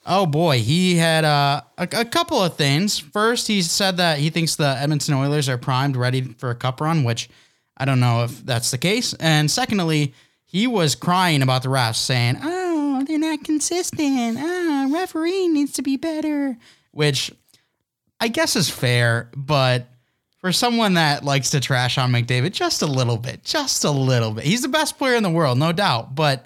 Oh 0.06 0.26
boy, 0.26 0.60
he 0.60 0.96
had 0.96 1.24
uh, 1.24 1.62
a, 1.78 1.88
a 1.92 2.04
couple 2.04 2.42
of 2.42 2.56
things. 2.56 2.98
First, 2.98 3.46
he 3.46 3.62
said 3.62 3.96
that 3.96 4.18
he 4.18 4.30
thinks 4.30 4.56
the 4.56 4.76
Edmonton 4.78 5.14
Oilers 5.14 5.48
are 5.48 5.58
primed, 5.58 5.96
ready 5.96 6.22
for 6.22 6.50
a 6.50 6.54
cup 6.54 6.80
run, 6.80 7.04
which 7.04 7.30
I 7.76 7.84
don't 7.84 8.00
know 8.00 8.24
if 8.24 8.44
that's 8.44 8.70
the 8.70 8.78
case. 8.78 9.14
And 9.14 9.50
secondly, 9.50 10.12
he 10.44 10.66
was 10.66 10.94
crying 10.94 11.42
about 11.42 11.62
the 11.62 11.70
refs, 11.70 11.96
saying, 11.96 12.38
"Oh, 12.42 13.02
they're 13.06 13.18
not 13.18 13.44
consistent. 13.44 14.38
Ah, 14.38 14.88
referee 14.90 15.48
needs 15.48 15.72
to 15.72 15.82
be 15.82 15.96
better," 15.96 16.58
which 16.92 17.32
I 18.20 18.28
guess 18.28 18.56
is 18.56 18.68
fair, 18.70 19.30
but 19.36 19.88
for 20.38 20.52
someone 20.52 20.94
that 20.94 21.24
likes 21.24 21.50
to 21.50 21.60
trash 21.60 21.96
on 21.96 22.12
McDavid 22.12 22.52
just 22.52 22.82
a 22.82 22.86
little 22.86 23.16
bit, 23.16 23.42
just 23.42 23.84
a 23.84 23.90
little 23.90 24.32
bit, 24.32 24.44
he's 24.44 24.60
the 24.60 24.68
best 24.68 24.98
player 24.98 25.16
in 25.16 25.22
the 25.22 25.30
world, 25.30 25.58
no 25.58 25.72
doubt, 25.72 26.14
but 26.14 26.44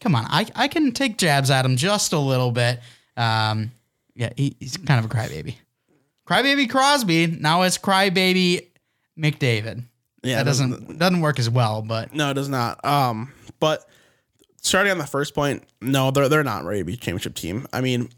come 0.00 0.14
on, 0.14 0.24
I, 0.28 0.46
I 0.54 0.68
can 0.68 0.92
take 0.92 1.18
jabs 1.18 1.50
at 1.50 1.64
him 1.64 1.76
just 1.76 2.12
a 2.12 2.18
little 2.18 2.50
bit. 2.50 2.80
Um, 3.16 3.72
yeah, 4.14 4.30
he, 4.36 4.56
he's 4.58 4.76
kind 4.76 5.04
of 5.04 5.10
a 5.10 5.14
crybaby. 5.14 5.56
Crybaby 6.26 6.68
Crosby. 6.68 7.26
Now 7.26 7.62
it's 7.62 7.78
crybaby 7.78 8.66
McDavid. 9.18 9.82
Yeah, 10.22 10.38
that 10.38 10.44
doesn't 10.44 10.98
doesn't 10.98 11.20
work 11.20 11.38
as 11.38 11.48
well, 11.48 11.82
but 11.82 12.12
No, 12.14 12.30
it 12.30 12.34
does 12.34 12.48
not. 12.48 12.84
Um, 12.84 13.32
but 13.60 13.88
starting 14.60 14.90
on 14.90 14.98
the 14.98 15.06
first 15.06 15.34
point, 15.34 15.62
no, 15.80 16.10
they're 16.10 16.28
they're 16.28 16.44
not 16.44 16.64
ready 16.64 16.80
to 16.80 16.84
be 16.84 16.94
a 16.94 16.96
championship 16.96 17.34
team. 17.34 17.66
I 17.72 17.80
mean, 17.80 18.10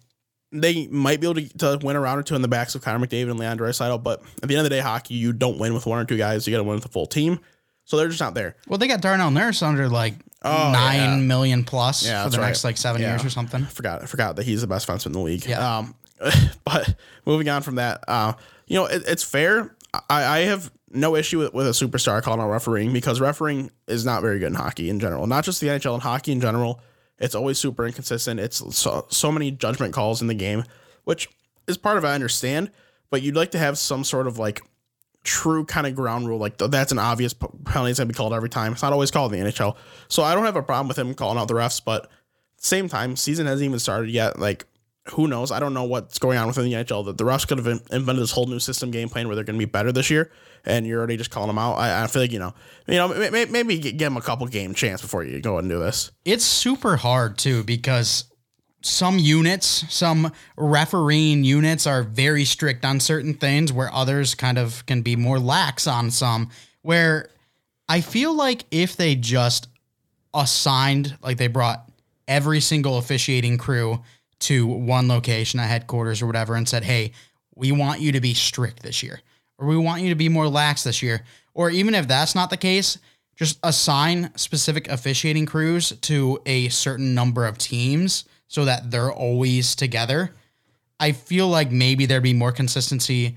they 0.51 0.87
might 0.89 1.21
be 1.21 1.27
able 1.29 1.41
to, 1.43 1.59
to 1.79 1.87
win 1.87 1.97
a 1.97 2.01
round 2.01 2.19
or 2.19 2.23
two 2.23 2.35
in 2.35 2.43
the 2.43 2.49
backs 2.49 2.75
of 2.75 2.83
Connor 2.83 3.07
McDavid 3.07 3.31
and 3.31 3.39
Leon 3.39 3.59
Draisaitl, 3.59 4.03
but 4.03 4.23
at 4.43 4.49
the 4.49 4.57
end 4.57 4.65
of 4.67 4.71
the 4.71 4.71
day, 4.71 4.81
hockey, 4.81 5.15
you 5.15 5.33
don't 5.33 5.59
win 5.59 5.75
with 5.75 5.87
one 5.87 5.99
or 5.99 6.05
two 6.05 6.17
guys. 6.17 6.47
You 6.47 6.53
got 6.53 6.59
to 6.59 6.65
win 6.65 6.77
with 6.77 6.87
a 6.87 6.89
full 6.89 7.07
team. 7.07 7.39
So 7.85 7.97
they're 7.97 8.09
just 8.09 8.21
not 8.21 8.35
there. 8.35 8.57
well, 8.69 8.79
they 8.79 8.87
got 8.89 9.01
Darnell 9.01 9.31
Nurse 9.31 9.63
under 9.63 9.89
like 9.89 10.15
Oh, 10.43 10.71
nine 10.73 11.27
million 11.27 11.61
yeah. 11.61 11.65
plus 11.67 12.07
Yeah, 12.07 12.25
for 12.25 12.31
the 12.31 12.39
next 12.39 12.65
right. 12.65 12.71
like 12.71 12.77
seven 12.79 13.03
years 13.03 13.25
or 13.25 13.31
something. 13.31 13.63
I 13.63 13.67
forgot. 13.67 14.03
I 14.03 14.07
forgot 14.07 14.37
that 14.37 14.45
he's 14.45 14.63
the 14.63 14.67
best 14.67 14.89
defenseman 14.89 15.07
in 15.07 15.13
the 15.13 15.21
league. 15.21 15.45
Yeah. 15.47 15.79
Um, 15.79 15.95
but 16.65 16.95
moving 17.27 17.49
on 17.49 17.63
from 17.63 17.77
that, 17.77 18.05
uh, 18.09 18.33
you 18.67 18.77
know, 18.77 18.87
it, 18.87 19.03
it's 19.07 19.23
fair. 19.23 19.75
I, 20.09 20.25
I 20.25 20.39
have 20.41 20.71
no 20.91 21.17
issue 21.17 21.39
with, 21.39 21.55
with 21.55 21.67
a 21.67 21.71
superstar 21.71 22.23
calling 22.23 22.41
out 22.41 22.51
refereeing 22.51 22.93
because 22.93 23.21
refereeing 23.21 23.71
is 23.87 24.05
not 24.05 24.23
very 24.23 24.39
good 24.39 24.49
in 24.49 24.55
hockey 24.55 24.91
in 24.91 25.01
general. 25.01 25.27
Not 25.27 25.45
just 25.45 25.61
the 25.61 25.69
NHL 25.69 25.95
and 25.95 26.03
hockey 26.03 26.33
in 26.33 26.41
general. 26.41 26.81
It's 27.19 27.35
always 27.35 27.59
super 27.59 27.87
inconsistent. 27.87 28.41
It's 28.41 28.77
so, 28.77 29.07
so 29.11 29.31
many 29.31 29.51
judgment 29.51 29.93
calls 29.93 30.23
in 30.23 30.29
the 30.29 30.35
game, 30.35 30.65
which 31.05 31.29
is 31.67 31.77
part 31.77 31.99
of 31.99 32.05
it, 32.05 32.09
I 32.09 32.15
understand. 32.15 32.71
But 33.11 33.23
you'd 33.23 33.37
like 33.37 33.51
to 33.53 33.59
have 33.59 33.77
some 33.77 34.05
sort 34.05 34.27
of 34.27 34.39
like 34.39 34.63
true 35.25 35.65
kind 35.65 35.87
of 35.87 35.95
ground 35.95 36.27
rule. 36.27 36.39
Like 36.39 36.59
that's 36.59 36.93
an 36.93 36.99
obvious 36.99 37.33
penalty 37.33 37.91
that's 37.91 37.99
gonna 37.99 38.09
be 38.09 38.15
called 38.15 38.33
every 38.33 38.49
time. 38.49 38.73
It's 38.73 38.83
not 38.83 38.93
always 38.93 39.11
called 39.11 39.33
in 39.35 39.45
the 39.45 39.51
NHL. 39.51 39.77
So 40.09 40.23
I 40.23 40.35
don't 40.35 40.45
have 40.45 40.57
a 40.57 40.63
problem 40.63 40.89
with 40.89 40.99
him 40.99 41.15
calling 41.15 41.39
out 41.39 41.49
the 41.49 41.55
refs, 41.55 41.81
but 41.85 42.11
same 42.59 42.89
time, 42.89 43.17
season 43.17 43.47
hasn't 43.47 43.65
even 43.65 43.79
started 43.79 44.11
yet. 44.11 44.39
Like 44.39 44.67
who 45.13 45.27
knows? 45.27 45.51
I 45.51 45.61
don't 45.61 45.75
know 45.75 45.85
what's 45.85 46.19
going 46.19 46.39
on 46.39 46.47
within 46.47 46.65
the 46.65 46.73
NHL. 46.73 47.05
That 47.07 47.19
the 47.19 47.25
refs 47.25 47.47
could 47.47 47.59
have 47.59 47.67
invented 47.67 48.23
this 48.23 48.31
whole 48.31 48.47
new 48.47 48.59
system 48.59 48.91
game 48.91 49.09
plan 49.09 49.27
where 49.27 49.35
they're 49.35 49.45
going 49.45 49.59
to 49.59 49.67
be 49.67 49.71
better 49.71 49.93
this 49.93 50.11
year, 50.11 50.31
and 50.65 50.87
you're 50.87 50.99
already 50.99 51.17
just 51.17 51.31
calling 51.31 51.49
them 51.49 51.59
out. 51.59 51.75
I, 51.75 52.05
I 52.05 52.07
feel 52.07 52.23
like 52.23 52.33
you 52.33 52.39
know, 52.39 52.55
you 52.87 52.95
know, 52.95 53.09
may- 53.09 53.31
may- 53.31 53.47
maybe 53.47 53.79
give 53.79 53.99
them 53.99 54.17
a 54.17 54.21
couple 54.21 54.47
game 54.47 54.75
chance 54.75 55.01
before 55.01 55.25
you 55.25 55.41
go 55.41 55.59
and 55.59 55.69
do 55.69 55.79
this. 55.79 56.11
It's 56.25 56.45
super 56.45 56.97
hard 56.97 57.39
too 57.39 57.65
because 57.65 58.25
some 58.83 59.19
units, 59.19 59.85
some 59.93 60.33
refereeing 60.57 61.45
units 61.45 61.87
are 61.87 62.03
very 62.03 62.45
strict 62.45 62.85
on 62.85 63.01
certain 63.01 63.35
things 63.35 63.73
where 63.73 63.93
others 63.93 64.35
kind 64.35 64.59
of 64.59 64.85
can 64.87 65.03
be 65.03 65.17
more 65.17 65.39
lax 65.39 65.87
on 65.87 66.11
some 66.11 66.51
where 66.83 67.29
I 67.89 68.01
feel 68.01 68.35
like 68.35 68.65
if 68.71 68.97
they 68.97 69.15
just 69.15 69.69
assigned 70.33 71.17
like 71.23 71.37
they 71.37 71.49
brought 71.49 71.91
every 72.29 72.61
single 72.61 72.99
officiating 72.99 73.59
crew 73.59 74.03
to 74.41 74.67
one 74.67 75.09
location 75.09 75.61
at 75.61 75.69
headquarters 75.69 76.23
or 76.23 76.27
whatever 76.27 76.55
and 76.55 76.69
said, 76.69 76.85
"Hey, 76.85 77.13
we 77.55 77.73
want 77.73 78.01
you 78.01 78.13
to 78.13 78.21
be 78.21 78.33
strict 78.33 78.83
this 78.83 79.03
year." 79.03 79.21
Or 79.59 79.67
we 79.67 79.77
want 79.77 80.03
you 80.03 80.09
to 80.09 80.15
be 80.15 80.31
more 80.31 80.49
lax 80.49 80.85
this 80.85 81.03
year. 81.03 81.23
Or 81.53 81.69
even 81.69 81.95
if 81.95 82.09
that's 82.09 82.35
not 82.35 82.49
the 82.49 82.57
case, 82.57 82.97
just 83.37 83.59
assign 83.63 84.31
specific 84.37 84.89
officiating 84.89 85.45
crews 85.45 85.93
to 86.03 86.41
a 86.47 86.69
certain 86.71 87.15
number 87.15 87.45
of 87.45 87.59
teams 87.59 88.25
so 88.51 88.65
that 88.65 88.91
they're 88.91 89.13
always 89.13 89.77
together. 89.77 90.33
I 90.99 91.13
feel 91.13 91.47
like 91.47 91.71
maybe 91.71 92.05
there'd 92.05 92.21
be 92.21 92.35
more 92.35 92.51
consistency 92.51 93.37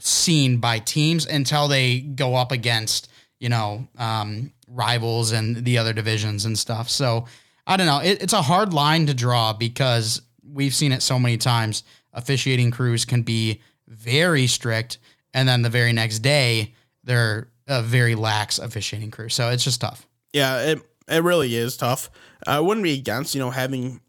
seen 0.00 0.56
by 0.56 0.80
teams 0.80 1.24
until 1.24 1.68
they 1.68 2.00
go 2.00 2.34
up 2.34 2.50
against, 2.50 3.08
you 3.38 3.48
know, 3.48 3.86
um, 3.96 4.52
rivals 4.66 5.30
and 5.30 5.64
the 5.64 5.78
other 5.78 5.92
divisions 5.92 6.44
and 6.44 6.58
stuff. 6.58 6.90
So 6.90 7.26
I 7.64 7.76
don't 7.76 7.86
know. 7.86 8.00
It, 8.00 8.20
it's 8.20 8.32
a 8.32 8.42
hard 8.42 8.74
line 8.74 9.06
to 9.06 9.14
draw 9.14 9.52
because 9.52 10.20
we've 10.44 10.74
seen 10.74 10.90
it 10.90 11.02
so 11.02 11.16
many 11.16 11.36
times. 11.36 11.84
Officiating 12.12 12.72
crews 12.72 13.04
can 13.04 13.22
be 13.22 13.60
very 13.86 14.48
strict, 14.48 14.98
and 15.32 15.48
then 15.48 15.62
the 15.62 15.70
very 15.70 15.92
next 15.92 16.18
day, 16.18 16.74
they're 17.04 17.48
a 17.68 17.82
very 17.82 18.16
lax 18.16 18.58
officiating 18.58 19.12
crew. 19.12 19.28
So 19.28 19.50
it's 19.50 19.62
just 19.62 19.80
tough. 19.80 20.08
Yeah, 20.32 20.60
it 20.62 20.82
it 21.08 21.22
really 21.22 21.54
is 21.54 21.76
tough. 21.76 22.10
I 22.46 22.60
wouldn't 22.60 22.84
be 22.84 22.94
against 22.94 23.34
you 23.34 23.40
know 23.40 23.50
having 23.50 24.00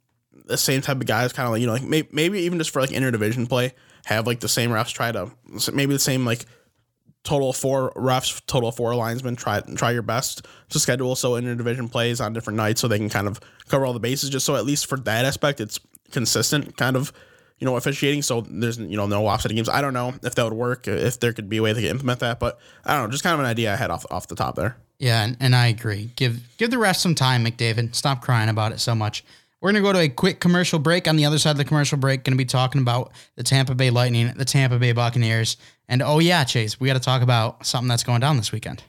the 0.46 0.58
same 0.58 0.82
type 0.82 0.98
of 0.98 1.06
guys, 1.06 1.34
kind 1.34 1.48
of 1.48 1.52
like 1.52 1.62
you 1.62 1.68
know 1.68 1.74
like 1.74 1.84
may, 1.84 2.08
maybe 2.12 2.42
even 2.42 2.58
just 2.58 2.72
for 2.72 2.82
like 2.82 2.92
interdivision 2.92 3.48
play, 3.48 3.74
have 4.06 4.28
like 4.28 4.40
the 4.40 4.50
same 4.50 4.72
refs 4.72 4.92
try 4.92 5.12
to 5.12 5.32
maybe 5.72 5.94
the 5.94 6.00
same 6.00 6.26
like 6.26 6.46
total 7.24 7.54
four 7.54 7.92
refs, 7.96 8.42
total 8.46 8.72
four 8.72 8.96
linesmen. 8.96 9.36
Try 9.36 9.62
try 9.76 9.92
your 9.92 10.02
best 10.02 10.46
to 10.70 10.80
schedule 10.80 11.16
so 11.16 11.32
interdivision 11.32 11.92
plays 11.92 12.22
on 12.22 12.34
different 12.34 12.58
nights 12.58 12.82
so 12.82 12.88
they 12.88 13.00
can 13.00 13.10
kind 13.10 13.28
of 13.28 13.40
cover 13.68 13.86
all 13.86 13.94
the 13.94 14.00
bases. 14.00 14.30
Just 14.30 14.46
so 14.46 14.56
at 14.56 14.66
least 14.66 14.88
for 14.88 14.98
that 15.00 15.26
aspect, 15.26 15.62
it's 15.62 15.80
consistent 16.12 16.78
kind 16.78 16.96
of 16.96 17.12
you 17.60 17.66
know 17.66 17.78
officiating. 17.78 18.22
So 18.22 18.42
there's 18.42 18.78
you 18.78 18.98
know 18.98 19.08
no 19.08 19.26
offsetting 19.28 19.56
games. 19.56 19.70
I 19.70 19.82
don't 19.82 19.94
know 19.94 20.14
if 20.24 20.36
that 20.36 20.44
would 20.44 20.54
work. 20.54 20.88
If 20.88 21.20
there 21.20 21.34
could 21.34 21.50
be 21.50 21.58
a 21.58 21.62
way 21.62 21.74
could 21.74 21.84
implement 21.84 22.20
that, 22.20 22.40
but 22.40 22.60
I 22.86 22.96
don't 22.96 23.06
know. 23.06 23.12
Just 23.12 23.24
kind 23.24 23.34
of 23.34 23.40
an 23.40 23.46
idea 23.46 23.74
I 23.74 23.76
had 23.76 23.90
off 23.90 24.06
off 24.12 24.28
the 24.28 24.36
top 24.36 24.56
there. 24.56 24.78
Yeah, 25.00 25.24
and, 25.24 25.38
and 25.40 25.56
I 25.56 25.68
agree. 25.68 26.12
Give 26.16 26.40
give 26.58 26.72
the 26.72 26.78
rest 26.78 27.02
some 27.02 27.16
time, 27.16 27.46
McDavid. 27.46 27.96
Stop 27.96 28.22
crying 28.22 28.50
about 28.50 28.72
it 28.72 28.80
so 28.80 28.96
much. 28.96 29.24
We're 29.60 29.72
gonna 29.72 29.82
go 29.82 29.94
to 29.94 30.00
a 30.00 30.10
quick 30.10 30.40
commercial 30.40 30.80
break. 30.80 31.08
On 31.08 31.16
the 31.16 31.26
other 31.26 31.40
side 31.40 31.52
of 31.52 31.58
the 31.58 31.66
commercial 31.66 31.98
break, 31.98 32.24
gonna 32.24 32.38
be 32.38 32.46
talking 32.46 32.82
about 32.82 33.12
the 33.36 33.44
Tampa 33.44 33.76
Bay 33.76 33.90
Lightning, 33.90 34.34
the 34.36 34.46
Tampa 34.46 34.80
Bay 34.80 34.92
Buccaneers, 34.92 35.58
and 35.88 36.02
oh 36.02 36.20
yeah, 36.20 36.44
Chase, 36.44 36.80
we 36.80 36.88
got 36.88 36.94
to 36.94 37.00
talk 37.00 37.22
about 37.22 37.66
something 37.66 37.88
that's 37.88 38.04
going 38.04 38.22
down 38.22 38.38
this 38.38 38.52
weekend. 38.52 38.84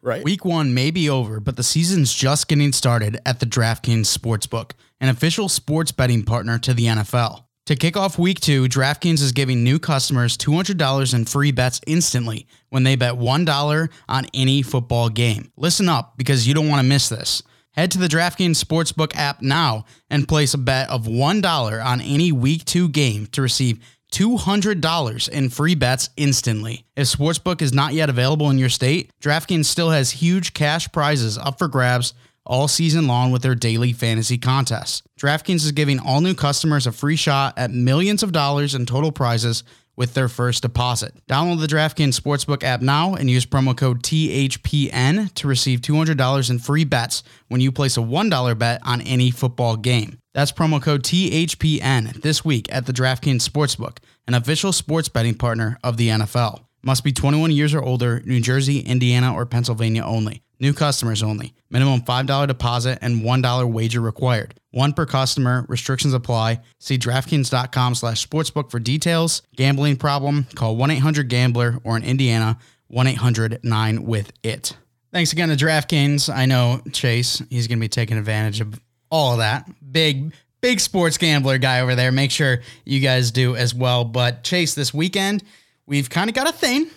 Right. 0.00 0.24
Week 0.24 0.44
one 0.44 0.74
may 0.74 0.90
be 0.90 1.08
over, 1.08 1.38
but 1.38 1.56
the 1.56 1.62
season's 1.62 2.12
just 2.12 2.48
getting 2.48 2.72
started 2.72 3.20
at 3.24 3.38
the 3.38 3.46
DraftKings 3.46 4.06
Sportsbook, 4.06 4.72
an 5.00 5.08
official 5.08 5.48
sports 5.48 5.92
betting 5.92 6.24
partner 6.24 6.58
to 6.58 6.74
the 6.74 6.86
NFL. 6.86 7.44
To 7.72 7.76
kick 7.76 7.96
off 7.96 8.18
week 8.18 8.38
two, 8.38 8.64
DraftKings 8.64 9.22
is 9.22 9.32
giving 9.32 9.64
new 9.64 9.78
customers 9.78 10.36
$200 10.36 11.14
in 11.14 11.24
free 11.24 11.52
bets 11.52 11.80
instantly 11.86 12.46
when 12.68 12.82
they 12.82 12.96
bet 12.96 13.14
$1 13.14 13.88
on 14.10 14.26
any 14.34 14.60
football 14.60 15.08
game. 15.08 15.50
Listen 15.56 15.88
up 15.88 16.18
because 16.18 16.46
you 16.46 16.52
don't 16.52 16.68
want 16.68 16.82
to 16.82 16.86
miss 16.86 17.08
this. 17.08 17.42
Head 17.70 17.90
to 17.92 17.98
the 17.98 18.08
DraftKings 18.08 18.62
Sportsbook 18.62 19.16
app 19.16 19.40
now 19.40 19.86
and 20.10 20.28
place 20.28 20.52
a 20.52 20.58
bet 20.58 20.90
of 20.90 21.06
$1 21.06 21.82
on 21.82 22.02
any 22.02 22.30
week 22.30 22.66
two 22.66 22.90
game 22.90 23.24
to 23.28 23.40
receive 23.40 23.78
$200 24.12 25.28
in 25.30 25.48
free 25.48 25.74
bets 25.74 26.10
instantly. 26.18 26.84
If 26.94 27.06
Sportsbook 27.06 27.62
is 27.62 27.72
not 27.72 27.94
yet 27.94 28.10
available 28.10 28.50
in 28.50 28.58
your 28.58 28.68
state, 28.68 29.10
DraftKings 29.22 29.64
still 29.64 29.88
has 29.88 30.10
huge 30.10 30.52
cash 30.52 30.92
prizes 30.92 31.38
up 31.38 31.56
for 31.58 31.68
grabs 31.68 32.12
all 32.44 32.68
season 32.68 33.06
long 33.06 33.30
with 33.30 33.42
their 33.42 33.54
daily 33.54 33.92
fantasy 33.92 34.38
contests. 34.38 35.02
DraftKings 35.20 35.64
is 35.64 35.72
giving 35.72 35.98
all 35.98 36.20
new 36.20 36.34
customers 36.34 36.86
a 36.86 36.92
free 36.92 37.16
shot 37.16 37.54
at 37.56 37.70
millions 37.70 38.22
of 38.22 38.32
dollars 38.32 38.74
in 38.74 38.86
total 38.86 39.12
prizes 39.12 39.64
with 39.96 40.14
their 40.14 40.28
first 40.28 40.62
deposit. 40.62 41.14
Download 41.28 41.60
the 41.60 41.66
DraftKings 41.66 42.18
Sportsbook 42.18 42.64
app 42.64 42.80
now 42.80 43.14
and 43.14 43.30
use 43.30 43.46
promo 43.46 43.76
code 43.76 44.02
THPN 44.02 45.32
to 45.34 45.48
receive 45.48 45.80
$200 45.80 46.50
in 46.50 46.58
free 46.58 46.84
bets 46.84 47.22
when 47.48 47.60
you 47.60 47.70
place 47.70 47.96
a 47.96 48.00
$1 48.00 48.58
bet 48.58 48.80
on 48.84 49.00
any 49.02 49.30
football 49.30 49.76
game. 49.76 50.18
That's 50.34 50.52
promo 50.52 50.80
code 50.80 51.02
THPN 51.02 52.22
this 52.22 52.44
week 52.44 52.72
at 52.72 52.86
the 52.86 52.92
DraftKings 52.92 53.46
Sportsbook, 53.46 53.98
an 54.26 54.34
official 54.34 54.72
sports 54.72 55.08
betting 55.08 55.34
partner 55.34 55.78
of 55.84 55.98
the 55.98 56.08
NFL. 56.08 56.64
Must 56.84 57.04
be 57.04 57.12
21 57.12 57.52
years 57.52 57.74
or 57.74 57.82
older, 57.82 58.20
New 58.24 58.40
Jersey, 58.40 58.80
Indiana, 58.80 59.34
or 59.34 59.46
Pennsylvania 59.46 60.02
only. 60.02 60.42
New 60.58 60.72
customers 60.72 61.22
only. 61.22 61.54
Minimum 61.70 62.02
$5 62.02 62.46
deposit 62.46 62.98
and 63.02 63.22
$1 63.22 63.72
wager 63.72 64.00
required. 64.00 64.54
One 64.70 64.92
per 64.92 65.06
customer. 65.06 65.64
Restrictions 65.68 66.14
apply. 66.14 66.60
See 66.78 66.98
DraftKings.com 66.98 67.94
slash 67.94 68.26
sportsbook 68.26 68.70
for 68.70 68.78
details. 68.78 69.42
Gambling 69.56 69.96
problem? 69.96 70.46
Call 70.54 70.76
1-800-GAMBLER 70.76 71.80
or 71.84 71.96
in 71.96 72.04
Indiana, 72.04 72.58
1-800-9-WITH-IT. 72.92 74.76
Thanks 75.12 75.32
again 75.32 75.48
to 75.50 75.56
DraftKings. 75.56 76.32
I 76.34 76.46
know 76.46 76.80
Chase, 76.92 77.42
he's 77.50 77.68
going 77.68 77.78
to 77.78 77.84
be 77.84 77.88
taking 77.88 78.16
advantage 78.16 78.60
of 78.60 78.80
all 79.10 79.32
of 79.32 79.38
that. 79.38 79.68
Big, 79.92 80.32
big 80.60 80.80
sports 80.80 81.18
gambler 81.18 81.58
guy 81.58 81.80
over 81.80 81.94
there. 81.94 82.10
Make 82.12 82.30
sure 82.30 82.62
you 82.84 83.00
guys 83.00 83.30
do 83.30 83.54
as 83.54 83.74
well. 83.74 84.04
But 84.04 84.42
Chase, 84.42 84.74
this 84.74 84.94
weekend, 84.94 85.42
we've 85.86 86.08
kind 86.10 86.28
of 86.28 86.34
got 86.34 86.48
a 86.48 86.52
thing. 86.52 86.88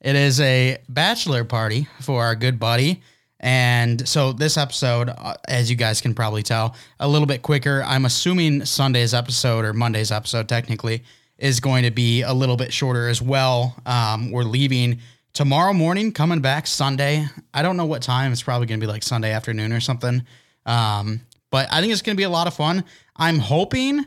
It 0.00 0.16
is 0.16 0.40
a 0.40 0.78
bachelor 0.88 1.44
party 1.44 1.88
for 2.00 2.22
our 2.22 2.34
good 2.34 2.58
buddy. 2.58 3.02
And 3.40 4.06
so 4.08 4.32
this 4.32 4.56
episode, 4.56 5.10
uh, 5.10 5.34
as 5.48 5.70
you 5.70 5.76
guys 5.76 6.00
can 6.00 6.14
probably 6.14 6.42
tell, 6.42 6.76
a 6.98 7.08
little 7.08 7.26
bit 7.26 7.42
quicker. 7.42 7.82
I'm 7.84 8.04
assuming 8.04 8.64
Sunday's 8.64 9.12
episode 9.12 9.64
or 9.64 9.72
Monday's 9.72 10.10
episode 10.10 10.48
technically 10.48 11.04
is 11.36 11.60
going 11.60 11.84
to 11.84 11.90
be 11.90 12.22
a 12.22 12.32
little 12.32 12.56
bit 12.56 12.72
shorter 12.72 13.08
as 13.08 13.20
well. 13.20 13.76
Um, 13.84 14.30
we're 14.30 14.44
leaving 14.44 15.00
tomorrow 15.32 15.72
morning, 15.72 16.12
coming 16.12 16.40
back 16.40 16.66
Sunday. 16.66 17.26
I 17.52 17.62
don't 17.62 17.76
know 17.76 17.86
what 17.86 18.02
time. 18.02 18.32
It's 18.32 18.42
probably 18.42 18.66
going 18.66 18.80
to 18.80 18.86
be 18.86 18.90
like 18.90 19.02
Sunday 19.02 19.32
afternoon 19.32 19.72
or 19.72 19.80
something. 19.80 20.24
Um, 20.64 21.20
but 21.50 21.68
I 21.70 21.80
think 21.80 21.92
it's 21.92 22.02
going 22.02 22.16
to 22.16 22.20
be 22.20 22.24
a 22.24 22.30
lot 22.30 22.46
of 22.46 22.54
fun. 22.54 22.84
I'm 23.16 23.38
hoping 23.38 24.06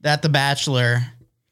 that 0.00 0.22
The 0.22 0.28
Bachelor 0.28 1.02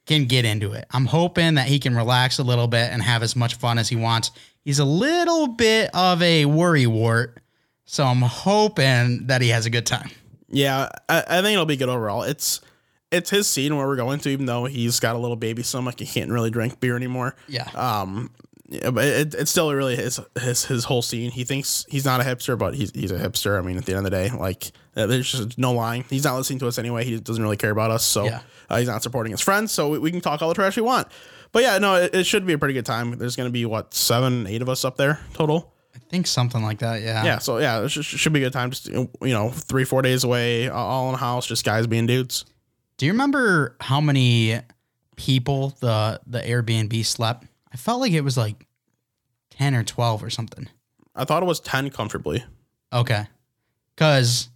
can 0.08 0.24
get 0.24 0.44
into 0.44 0.72
it. 0.72 0.86
I'm 0.90 1.06
hoping 1.06 1.54
that 1.54 1.68
he 1.68 1.78
can 1.78 1.94
relax 1.94 2.38
a 2.38 2.42
little 2.42 2.66
bit 2.66 2.90
and 2.90 3.02
have 3.02 3.22
as 3.22 3.36
much 3.36 3.54
fun 3.56 3.78
as 3.78 3.88
he 3.88 3.96
wants. 3.96 4.32
He's 4.64 4.78
a 4.78 4.84
little 4.84 5.48
bit 5.48 5.90
of 5.94 6.20
a 6.22 6.46
worry 6.46 6.86
wart, 6.86 7.38
so 7.84 8.04
I'm 8.04 8.22
hoping 8.22 9.28
that 9.28 9.40
he 9.40 9.48
has 9.50 9.66
a 9.66 9.70
good 9.70 9.86
time. 9.86 10.10
Yeah, 10.48 10.88
I, 11.08 11.22
I 11.28 11.42
think 11.42 11.52
it'll 11.52 11.66
be 11.66 11.76
good 11.76 11.88
overall. 11.88 12.22
It's 12.22 12.60
it's 13.10 13.30
his 13.30 13.46
scene 13.46 13.76
where 13.76 13.86
we're 13.86 13.96
going 13.96 14.18
to, 14.20 14.30
even 14.30 14.46
though 14.46 14.64
he's 14.64 14.98
got 15.00 15.14
a 15.14 15.18
little 15.18 15.36
baby 15.36 15.62
stomach, 15.62 15.98
he 15.98 16.06
can't 16.06 16.30
really 16.30 16.50
drink 16.50 16.80
beer 16.80 16.96
anymore. 16.96 17.36
Yeah. 17.46 17.68
Um, 17.74 18.30
yeah, 18.68 18.90
but 18.90 19.04
it, 19.04 19.34
it's 19.34 19.50
still 19.50 19.72
really 19.72 19.96
his 19.96 20.20
his 20.40 20.64
his 20.64 20.84
whole 20.84 21.00
scene. 21.02 21.30
He 21.30 21.44
thinks 21.44 21.86
he's 21.88 22.04
not 22.04 22.20
a 22.20 22.24
hipster, 22.24 22.58
but 22.58 22.74
he's 22.74 22.90
he's 22.92 23.10
a 23.10 23.18
hipster. 23.18 23.58
I 23.58 23.62
mean, 23.62 23.78
at 23.78 23.86
the 23.86 23.92
end 23.92 23.98
of 23.98 24.04
the 24.04 24.10
day, 24.10 24.30
like 24.30 24.72
uh, 24.98 25.06
there's 25.06 25.30
just 25.32 25.56
no 25.58 25.72
lying. 25.72 26.04
He's 26.10 26.24
not 26.24 26.36
listening 26.36 26.58
to 26.60 26.66
us 26.68 26.78
anyway. 26.78 27.04
He 27.04 27.18
doesn't 27.20 27.42
really 27.42 27.56
care 27.56 27.70
about 27.70 27.90
us, 27.90 28.04
so 28.04 28.24
Yeah. 28.24 28.40
uh, 28.68 28.78
he's 28.78 28.88
not 28.88 29.02
supporting 29.02 29.30
his 29.32 29.40
friends. 29.40 29.72
So 29.72 29.88
we, 29.90 29.98
we 29.98 30.10
can 30.10 30.20
talk 30.20 30.42
all 30.42 30.48
the 30.48 30.54
trash 30.54 30.76
we 30.76 30.82
want. 30.82 31.08
But 31.52 31.62
yeah, 31.62 31.78
no, 31.78 31.94
it, 31.94 32.14
it 32.14 32.24
should 32.26 32.44
be 32.46 32.52
a 32.52 32.58
pretty 32.58 32.74
good 32.74 32.84
time. 32.86 33.16
There's 33.18 33.36
gonna 33.36 33.48
be 33.50 33.64
what 33.64 33.94
seven, 33.94 34.46
eight 34.46 34.60
of 34.62 34.68
us 34.68 34.84
up 34.84 34.96
there 34.96 35.20
total. 35.32 35.72
I 35.94 35.98
think 36.10 36.26
something 36.26 36.62
like 36.62 36.78
that. 36.80 37.00
Yeah. 37.02 37.24
Yeah, 37.24 37.38
so 37.38 37.58
yeah, 37.58 37.80
it 37.82 37.88
should, 37.88 38.04
should 38.04 38.32
be 38.32 38.40
a 38.40 38.46
good 38.46 38.52
time. 38.52 38.70
Just 38.70 38.86
you 38.88 39.08
know, 39.22 39.50
three 39.50 39.84
four 39.84 40.02
days 40.02 40.24
away, 40.24 40.68
all 40.68 41.06
in 41.06 41.12
the 41.12 41.18
house, 41.18 41.46
just 41.46 41.64
guys 41.64 41.86
being 41.86 42.06
dudes. 42.06 42.44
Do 42.98 43.06
you 43.06 43.12
remember 43.12 43.76
how 43.80 44.00
many 44.00 44.60
people 45.16 45.76
the 45.80 46.20
the 46.26 46.40
Airbnb 46.40 47.04
slept? 47.06 47.46
I 47.72 47.76
felt 47.76 48.00
like 48.00 48.12
it 48.12 48.22
was 48.22 48.36
like 48.36 48.66
10 49.50 49.74
or 49.74 49.84
12 49.84 50.22
or 50.22 50.30
something. 50.30 50.68
I 51.14 51.24
thought 51.24 51.42
it 51.42 51.46
was 51.46 51.60
ten 51.60 51.90
comfortably. 51.90 52.44
Okay. 52.92 53.26
Cuz 53.96 54.48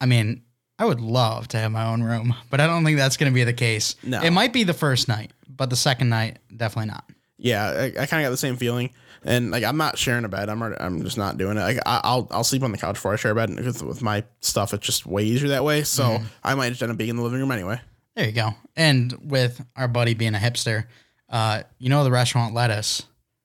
I 0.00 0.06
mean, 0.06 0.42
I 0.78 0.84
would 0.86 1.00
love 1.00 1.48
to 1.48 1.58
have 1.58 1.70
my 1.72 1.86
own 1.86 2.02
room, 2.02 2.34
but 2.48 2.60
I 2.60 2.66
don't 2.66 2.84
think 2.84 2.96
that's 2.96 3.16
going 3.16 3.30
to 3.30 3.34
be 3.34 3.44
the 3.44 3.52
case. 3.52 3.96
No. 4.02 4.20
It 4.22 4.30
might 4.30 4.52
be 4.52 4.64
the 4.64 4.72
first 4.74 5.08
night, 5.08 5.32
but 5.48 5.68
the 5.70 5.76
second 5.76 6.08
night 6.08 6.38
definitely 6.56 6.90
not. 6.90 7.04
Yeah, 7.36 7.66
I, 7.68 7.84
I 8.02 8.06
kind 8.06 8.22
of 8.22 8.26
got 8.26 8.30
the 8.30 8.36
same 8.36 8.56
feeling, 8.56 8.90
and 9.24 9.50
like 9.50 9.64
I'm 9.64 9.76
not 9.78 9.96
sharing 9.98 10.24
a 10.24 10.28
bed. 10.28 10.48
I'm 10.50 10.60
already, 10.60 10.80
I'm 10.80 11.02
just 11.02 11.16
not 11.18 11.38
doing 11.38 11.56
it. 11.56 11.60
Like 11.60 11.78
I, 11.86 12.00
I'll 12.04 12.28
I'll 12.30 12.44
sleep 12.44 12.62
on 12.62 12.72
the 12.72 12.78
couch 12.78 12.94
before 12.96 13.12
I 13.12 13.16
share 13.16 13.32
a 13.32 13.34
bed. 13.34 13.50
With, 13.56 13.82
with 13.82 14.02
my 14.02 14.24
stuff, 14.40 14.74
it's 14.74 14.84
just 14.84 15.06
way 15.06 15.22
easier 15.24 15.48
that 15.48 15.64
way. 15.64 15.82
So 15.82 16.04
Mm-hmm. 16.04 16.24
I 16.44 16.54
might 16.54 16.68
just 16.70 16.82
end 16.82 16.92
up 16.92 16.98
being 16.98 17.10
in 17.10 17.16
the 17.16 17.22
living 17.22 17.40
room 17.40 17.50
anyway. 17.50 17.80
There 18.14 18.26
you 18.26 18.32
go. 18.32 18.50
And 18.76 19.14
with 19.24 19.64
our 19.76 19.88
buddy 19.88 20.12
being 20.14 20.34
a 20.34 20.38
hipster, 20.38 20.84
uh, 21.30 21.62
you 21.78 21.88
know 21.88 22.04
the 22.04 22.10
restaurant 22.10 22.52
Lettuce. 22.54 23.04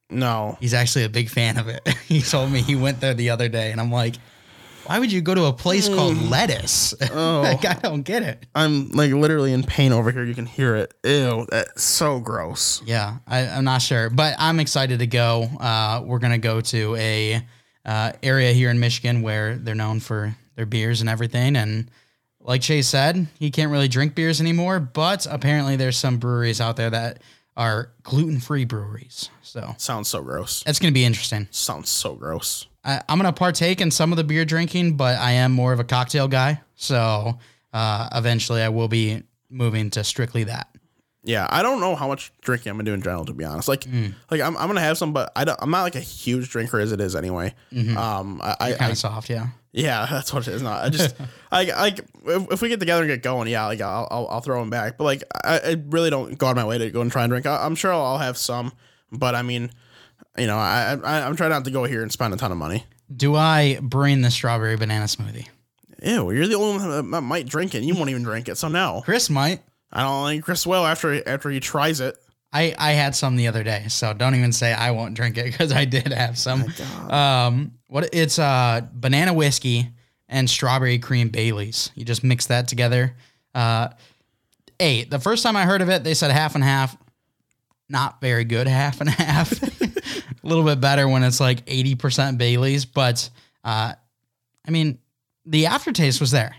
No, 0.10 0.58
He's 0.60 0.74
actually 0.74 1.06
a 1.06 1.10
big 1.10 1.30
fan 1.30 1.58
of 1.58 1.68
it. 1.68 1.88
he 2.06 2.22
told 2.22 2.52
me 2.52 2.62
he 2.62 2.76
went 2.76 3.00
there 3.00 3.14
the 3.14 3.30
other 3.32 3.48
day, 3.50 3.72
and 3.72 3.80
I'm 3.82 3.92
like, 3.92 4.16
why 4.86 5.00
would 5.00 5.12
you 5.12 5.22
go 5.22 5.34
to 5.34 5.46
a 5.46 5.54
place 5.54 5.89
called 5.89 6.18
Lettuce? 6.18 6.94
like 7.01 7.65
I 7.65 7.74
don't 7.82 8.04
get 8.04 8.24
it. 8.24 8.46
I'm 8.54 8.89
like 8.89 9.12
literally 9.12 9.54
in 9.54 9.63
pain 9.63 9.92
over 9.92 10.12
here. 10.12 10.24
You 10.24 10.36
can 10.36 10.46
hear 10.46 10.75
it. 10.75 10.94
Ew, 11.04 11.46
that's 11.50 11.84
so 11.84 12.20
gross. 12.20 12.82
Yeah, 12.86 13.18
I, 13.27 13.48
I'm 13.48 13.63
not 13.65 13.82
sure, 13.82 14.10
but 14.10 14.36
I'm 14.38 14.60
excited 14.60 15.00
to 15.00 15.08
go. 15.08 15.44
Uh, 15.60 16.04
we're 16.06 16.20
gonna 16.20 16.38
go 16.38 16.62
to 16.62 16.96
a 16.96 17.42
uh, 17.86 18.12
area 18.24 18.51
here 18.51 18.70
in 18.70 18.80
Michigan 18.80 19.22
where 19.22 19.56
they're 19.56 19.75
known 19.75 20.00
for 20.00 20.36
their 20.56 20.65
beers 20.65 21.01
and 21.01 21.10
everything. 21.10 21.56
And 21.56 21.89
like 22.39 22.62
Chase 22.62 22.88
said, 22.88 23.27
he 23.39 23.51
can't 23.51 23.72
really 23.72 23.88
drink 23.88 24.15
beers 24.15 24.39
anymore, 24.42 24.80
but 24.80 25.25
apparently 25.30 25.75
there's 25.75 25.98
some 25.98 26.18
breweries 26.18 26.62
out 26.62 26.75
there 26.77 26.89
that 26.89 27.22
are 27.58 27.92
gluten 28.04 28.39
free 28.39 28.65
breweries. 28.65 29.30
So 29.42 29.75
Sounds 29.77 30.10
so 30.10 30.22
gross. 30.22 30.63
that's 30.63 30.80
gonna 30.80 30.92
be 30.92 31.06
interesting. 31.06 31.48
Sounds 31.51 31.89
so 31.89 32.15
gross. 32.15 32.68
I, 32.86 33.01
I'm 33.10 33.18
gonna 33.18 33.34
partake 33.34 33.82
in 33.82 33.89
some 33.92 34.12
of 34.13 34.18
the 34.18 34.24
beer 34.24 34.46
drinking, 34.46 34.96
but 34.98 35.18
I 35.20 35.32
am 35.32 35.51
more 35.51 35.74
of 35.74 35.80
a 35.80 35.84
cocktail 35.84 36.27
guy. 36.27 36.62
So 36.75 37.39
uh, 37.74 38.10
eventually, 38.13 38.62
I 38.62 38.70
will 38.70 38.88
be 38.88 39.24
moving 39.50 39.89
to 39.92 40.04
strictly 40.04 40.44
that. 40.46 40.68
Yeah, 41.24 41.48
I 41.50 41.63
don't 41.63 41.80
know 41.80 41.96
how 41.96 42.08
much 42.08 42.32
drinking 42.42 42.70
I'm 42.70 42.75
gonna 42.77 42.84
do 42.86 42.94
in 42.94 43.01
general. 43.01 43.25
To 43.25 43.34
be 43.34 43.44
honest, 43.44 43.68
like, 43.68 43.82
Mm. 43.82 44.13
like 44.30 44.42
I'm, 44.42 44.56
I'm 44.58 44.68
gonna 44.68 44.82
have 44.82 44.98
some, 44.98 45.12
but 45.12 45.32
I 45.36 45.44
don't, 45.44 45.58
I'm 45.60 45.72
not 45.72 45.82
like 45.82 45.96
a 45.96 46.00
huge 46.00 46.50
drinker 46.50 46.80
as 46.80 46.92
it 46.92 47.01
is 47.01 47.15
anyway. 47.15 47.56
Um, 47.98 48.39
I, 48.44 48.56
I, 48.60 48.72
Kind 48.74 48.92
of 48.92 48.98
soft, 49.00 49.32
yeah. 49.32 49.48
yeah, 49.72 50.06
that's 50.12 50.32
what 50.32 50.48
it 50.48 50.54
is. 50.54 50.62
Not 50.62 50.84
I 50.84 50.89
just 50.89 51.15
like 51.51 51.70
like 51.75 52.00
if, 52.27 52.51
if 52.51 52.62
we 52.62 52.70
get 52.70 52.80
together 52.80 53.01
and 53.01 53.10
get 53.10 53.24
going, 53.24 53.48
yeah, 53.48 53.65
like 53.65 53.82
I'll 53.82 54.08
I'll, 54.12 54.27
I'll 54.27 54.42
throw 54.42 54.60
them 54.60 54.70
back. 54.70 55.00
But 55.00 55.06
like 55.06 55.24
I, 55.44 55.58
I 55.60 55.75
really 55.89 56.12
don't 56.12 56.38
go 56.38 56.46
out 56.46 56.51
of 56.51 56.58
my 56.58 56.65
way 56.65 56.77
to 56.77 56.92
go 56.92 57.01
and 57.01 57.12
try 57.12 57.24
and 57.24 57.32
drink. 57.32 57.48
I, 57.48 57.65
I'm 57.65 57.74
sure 57.75 57.92
I'll 57.92 58.20
have 58.20 58.38
some, 58.38 58.72
but 59.12 59.34
I 59.34 59.42
mean, 59.42 59.72
you 60.38 60.48
know, 60.48 60.58
I, 60.58 60.98
I 61.04 61.22
I'm 61.25 61.36
trying 61.36 61.51
not 61.51 61.65
to 61.65 61.72
go 61.72 61.84
here 61.86 62.01
and 62.01 62.12
spend 62.12 62.34
a 62.34 62.38
ton 62.38 62.51
of 62.51 62.58
money. 62.58 62.86
Do 63.15 63.36
I 63.36 63.80
bring 63.82 64.22
the 64.22 64.32
strawberry 64.32 64.77
banana 64.77 65.06
smoothie? 65.06 65.48
Ew, 66.04 66.32
you're 66.32 66.48
the 66.48 66.56
only 66.56 66.86
one 66.86 67.12
that 67.12 67.22
might 67.22 67.48
drink 67.48 67.74
it. 67.75 67.84
You 67.84 67.96
won't 67.96 68.10
even 68.10 68.24
drink 68.24 68.50
it, 68.50 68.58
so 68.58 68.68
no. 68.68 69.01
Chris 69.06 69.30
might. 69.30 69.62
I 69.92 70.01
don't 70.01 70.27
think 70.27 70.44
Chris 70.44 70.68
will 70.68 70.86
after 70.86 71.27
after 71.27 71.50
he 71.50 71.60
tries 71.60 72.00
it. 72.00 72.18
I, 72.51 72.74
I 72.77 72.92
had 72.94 73.15
some 73.15 73.36
the 73.36 73.48
other 73.48 73.63
day, 73.63 73.88
so 73.89 74.13
don't 74.13 74.36
even 74.36 74.54
say 74.54 74.72
I 74.72 74.92
won't 74.92 75.13
drink 75.13 75.38
it 75.38 75.46
because 75.51 75.72
I 75.72 75.86
did 75.86 76.12
have 76.13 76.38
some. 76.38 76.65
Um, 77.10 77.74
what 77.88 78.10
it's 78.13 78.39
uh 78.39 78.82
banana 78.94 79.34
whiskey 79.34 79.89
and 80.27 80.50
strawberry 80.50 81.00
cream 81.00 81.30
Bailey's. 81.30 81.92
You 81.96 82.06
just 82.06 82.24
mix 82.24 82.48
that 82.48 82.68
together. 82.68 83.15
Uh, 83.54 83.89
hey, 84.80 85.04
the 85.04 85.20
first 85.20 85.44
time 85.44 85.56
I 85.56 85.63
heard 85.63 85.82
of 85.82 85.89
it, 85.89 86.04
they 86.04 86.13
said 86.13 86.32
half 86.32 86.56
and 86.56 86.63
half. 86.63 86.98
Not 87.89 88.20
very 88.22 88.44
good, 88.44 88.68
half 88.82 89.01
and 89.01 89.10
half. 89.10 89.51
A 90.46 90.48
little 90.48 90.64
bit 90.64 90.80
better 90.80 91.08
when 91.08 91.24
it's 91.24 91.40
like 91.40 91.64
eighty 91.68 91.96
percent 91.96 92.38
Bailey's, 92.38 92.86
but 92.86 93.30
uh, 93.64 93.94
I 94.66 94.72
mean, 94.72 95.00
the 95.46 95.66
aftertaste 95.66 96.22
was 96.22 96.32
there. 96.32 96.56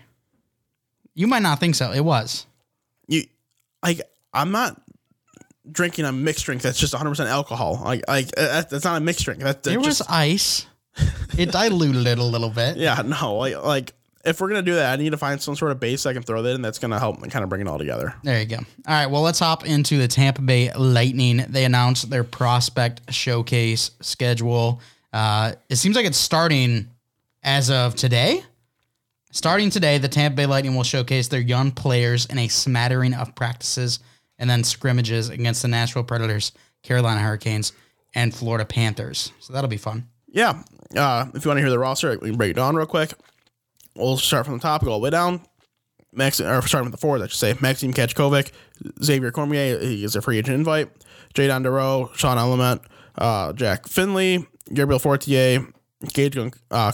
You 1.15 1.27
might 1.27 1.41
not 1.41 1.59
think 1.59 1.75
so. 1.75 1.91
It 1.91 2.01
was. 2.01 2.45
you 3.07 3.23
like 3.81 4.01
I'm 4.33 4.51
not 4.51 4.79
drinking 5.69 6.05
a 6.05 6.11
mixed 6.11 6.45
drink 6.45 6.61
that's 6.61 6.79
just 6.79 6.93
100 6.93 7.09
percent 7.09 7.29
alcohol. 7.29 7.81
Like 7.83 8.03
like 8.07 8.29
uh, 8.37 8.63
that's 8.69 8.85
not 8.85 8.97
a 8.97 9.01
mixed 9.01 9.25
drink. 9.25 9.41
That, 9.41 9.63
that 9.63 9.69
There 9.69 9.79
was 9.79 10.01
ice. 10.01 10.67
It 11.37 11.51
diluted 11.51 12.07
it 12.07 12.17
a 12.17 12.23
little 12.23 12.49
bit. 12.49 12.77
yeah 12.77 13.01
no 13.05 13.35
like 13.35 13.55
like 13.63 13.93
if 14.27 14.41
we're 14.41 14.49
gonna 14.49 14.61
do 14.61 14.75
that, 14.75 14.93
I 14.93 15.01
need 15.01 15.11
to 15.11 15.17
find 15.17 15.41
some 15.41 15.55
sort 15.55 15.71
of 15.71 15.79
base 15.79 16.05
I 16.05 16.13
can 16.13 16.21
throw 16.21 16.41
that 16.41 16.53
in 16.53 16.61
that's 16.61 16.79
gonna 16.79 16.99
help 16.99 17.21
kind 17.29 17.43
of 17.43 17.49
bring 17.49 17.61
it 17.61 17.67
all 17.67 17.77
together. 17.77 18.13
There 18.23 18.39
you 18.39 18.45
go. 18.45 18.57
All 18.57 18.63
right. 18.87 19.05
Well, 19.07 19.21
let's 19.21 19.39
hop 19.39 19.65
into 19.65 19.97
the 19.97 20.07
Tampa 20.07 20.41
Bay 20.41 20.71
Lightning. 20.73 21.45
They 21.47 21.63
announced 21.63 22.09
their 22.09 22.23
prospect 22.25 23.13
showcase 23.13 23.91
schedule. 24.01 24.81
Uh, 25.13 25.53
it 25.69 25.77
seems 25.77 25.95
like 25.95 26.05
it's 26.05 26.17
starting 26.17 26.89
as 27.41 27.71
of 27.71 27.95
today. 27.95 28.43
Starting 29.31 29.69
today, 29.69 29.97
the 29.97 30.09
Tampa 30.09 30.35
Bay 30.35 30.45
Lightning 30.45 30.75
will 30.75 30.83
showcase 30.83 31.29
their 31.29 31.39
young 31.39 31.71
players 31.71 32.25
in 32.25 32.37
a 32.37 32.47
smattering 32.49 33.13
of 33.13 33.33
practices 33.33 33.99
and 34.39 34.49
then 34.49 34.63
scrimmages 34.63 35.29
against 35.29 35.61
the 35.61 35.67
Nashville 35.67 36.03
Predators, 36.03 36.51
Carolina 36.83 37.21
Hurricanes, 37.21 37.71
and 38.13 38.33
Florida 38.33 38.65
Panthers. 38.65 39.31
So 39.39 39.53
that'll 39.53 39.69
be 39.69 39.77
fun. 39.77 40.07
Yeah. 40.27 40.61
Uh, 40.95 41.27
if 41.33 41.45
you 41.45 41.49
want 41.49 41.57
to 41.57 41.61
hear 41.61 41.69
the 41.69 41.79
roster, 41.79 42.17
we 42.21 42.29
can 42.29 42.37
break 42.37 42.51
it 42.51 42.55
down 42.55 42.75
real 42.75 42.85
quick. 42.85 43.13
We'll 43.97 44.17
start 44.17 44.45
from 44.45 44.55
the 44.55 44.61
top, 44.61 44.83
go 44.83 44.91
all 44.91 44.99
the 44.99 45.03
way 45.05 45.09
down. 45.09 45.41
Max, 46.13 46.39
or 46.39 46.61
starting 46.63 46.89
with 46.89 46.99
the 46.99 47.01
forwards, 47.01 47.23
I 47.23 47.27
should 47.27 47.37
say. 47.37 47.55
Maxim 47.59 47.93
Cajkovic, 47.93 48.51
Xavier 49.03 49.31
Cormier, 49.31 49.79
he 49.79 50.03
is 50.03 50.15
a 50.15 50.21
free 50.21 50.37
agent 50.37 50.55
invite. 50.55 50.89
Jaydon 51.33 51.63
Dureau, 51.63 52.15
Sean 52.15 52.37
Element, 52.37 52.81
uh, 53.17 53.53
Jack 53.53 53.87
Finley, 53.87 54.47
Gabriel 54.73 54.99
Fortier, 54.99 55.67
Gage 56.13 56.37
uh, 56.71 56.91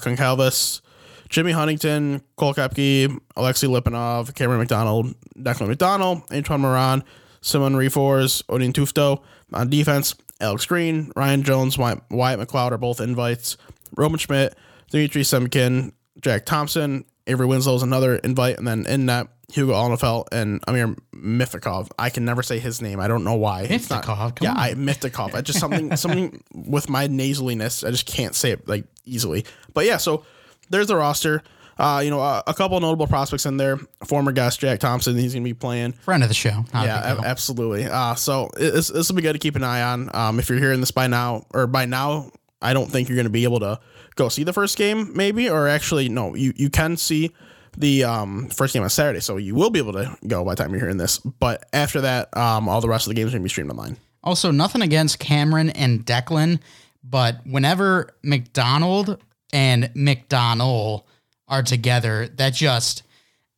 Jimmy 1.30 1.52
Huntington, 1.52 2.22
Cole 2.36 2.54
Koepke, 2.54 3.18
Alexei 3.36 3.68
Lipanov, 3.68 4.36
Cameron 4.36 4.60
McDonald, 4.60 5.16
Declan 5.38 5.68
McDonald, 5.68 6.22
Antoine 6.32 6.62
Morand, 6.62 7.04
Simon 7.42 7.74
Ryfors, 7.74 8.44
Odin 8.50 8.72
Tufto. 8.72 9.22
On 9.52 9.70
defense, 9.70 10.16
Alex 10.40 10.66
Green, 10.66 11.12
Ryan 11.16 11.44
Jones, 11.44 11.78
Wyatt, 11.78 12.02
Wyatt 12.12 12.40
McLeod 12.40 12.72
are 12.72 12.78
both 12.78 13.02
invites. 13.02 13.58
Roman 13.96 14.20
Schmidt, 14.20 14.56
Dmitri 14.92 15.24
Semykin, 15.24 15.94
Jack 16.22 16.46
Thompson, 16.46 17.06
Avery 17.28 17.46
Winslow 17.46 17.76
is 17.76 17.84
another 17.84 18.16
invite, 18.18 18.58
and 18.58 18.68
then 18.68 18.86
in 18.86 19.06
that, 19.08 19.28
Hugo 19.52 19.74
Alnefelt 19.74 20.28
and 20.32 20.62
Amir 20.68 20.96
Miftakhov. 21.14 21.90
I 22.00 22.10
can 22.10 22.26
never 22.26 22.42
say 22.42 22.58
his 22.60 22.82
name. 22.82 23.00
I 23.00 23.08
don't 23.08 23.24
know 23.24 23.36
why. 23.36 23.64
It's 23.64 23.90
not- 23.90 24.04
Miftakhov? 24.04 24.36
Come 24.36 24.46
yeah, 24.46 24.52
on. 24.52 24.58
I 24.58 24.74
Miftakhov. 24.74 25.36
I 25.36 25.42
just 25.42 25.60
something 25.60 25.96
something 25.98 26.44
with 26.54 26.90
my 26.90 27.08
nasaliness. 27.08 27.86
I 27.88 27.92
just 27.92 28.06
can't 28.08 28.34
say 28.34 28.52
it 28.52 28.68
like 28.68 28.86
easily. 29.06 29.46
But 29.74 29.86
yeah, 29.86 29.98
so 29.98 30.26
there's 30.70 30.88
the 30.88 30.96
roster. 30.96 31.44
Uh, 31.78 32.02
you 32.04 32.10
know, 32.12 32.20
a, 32.20 32.44
a 32.48 32.54
couple 32.54 32.80
notable 32.80 33.08
prospects 33.08 33.46
in 33.46 33.58
there. 33.58 33.78
Former 34.06 34.32
guest 34.32 34.60
Jack 34.60 34.80
Thompson, 34.80 35.16
he's 35.18 35.34
gonna 35.34 35.44
be 35.44 35.54
playing. 35.54 35.94
Friend 35.94 36.22
of 36.24 36.30
the 36.30 36.36
show. 36.36 36.66
Not 36.74 36.86
Yeah, 36.86 37.16
a- 37.18 37.22
absolutely. 37.26 37.86
Uh, 37.86 38.16
so 38.16 38.50
this 38.56 38.88
this 38.90 39.10
will 39.10 39.16
be 39.16 39.22
good 39.22 39.34
to 39.34 39.40
keep 39.40 39.56
an 39.56 39.64
eye 39.64 39.82
on. 39.84 40.10
Um, 40.16 40.40
if 40.40 40.50
you're 40.50 40.60
hearing 40.60 40.80
this 40.80 40.92
by 40.92 41.08
now, 41.08 41.46
or 41.54 41.68
by 41.68 41.86
now, 41.86 42.32
I 42.62 42.74
don't 42.74 42.90
think 42.90 43.08
you're 43.10 43.16
going 43.18 43.26
to 43.26 43.30
be 43.32 43.44
able 43.44 43.60
to 43.60 43.80
go 44.16 44.30
see 44.30 44.44
the 44.44 44.54
first 44.54 44.78
game, 44.78 45.12
maybe, 45.16 45.50
or 45.50 45.68
actually, 45.68 46.10
no, 46.10 46.36
you 46.36 46.54
you 46.56 46.70
can 46.70 46.98
see 46.98 47.32
the 47.78 48.04
um 48.04 48.48
first 48.50 48.74
game 48.74 48.84
on 48.84 48.90
Saturday, 48.90 49.20
so 49.20 49.38
you 49.38 49.56
will 49.56 49.70
be 49.70 49.80
able 49.80 49.94
to 49.94 50.16
go 50.28 50.44
by 50.46 50.52
the 50.54 50.64
time 50.64 50.72
you're 50.72 50.80
hearing 50.80 50.98
this. 50.98 51.18
But 51.20 51.66
after 51.74 52.02
that, 52.02 52.36
um, 52.38 52.70
all 52.70 52.82
the 52.82 52.90
rest 52.90 53.08
of 53.08 53.10
the 53.10 53.16
games 53.16 53.30
are 53.30 53.38
going 53.38 53.42
to 53.42 53.46
be 53.46 53.50
streamed 53.50 53.72
online. 53.72 53.98
Also, 54.24 54.52
nothing 54.52 54.82
against 54.82 55.20
Cameron 55.20 55.70
and 55.72 56.06
Declan, 56.06 56.60
but 57.04 57.40
whenever 57.46 58.16
McDonald 58.24 59.22
and 59.52 59.90
McDonald 59.96 61.04
are 61.48 61.64
together, 61.64 62.28
that 62.38 62.54
just 62.54 63.04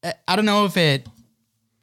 I- 0.03 0.13
I 0.27 0.35
don't 0.35 0.45
know 0.45 0.65
if 0.65 0.77
it 0.77 1.07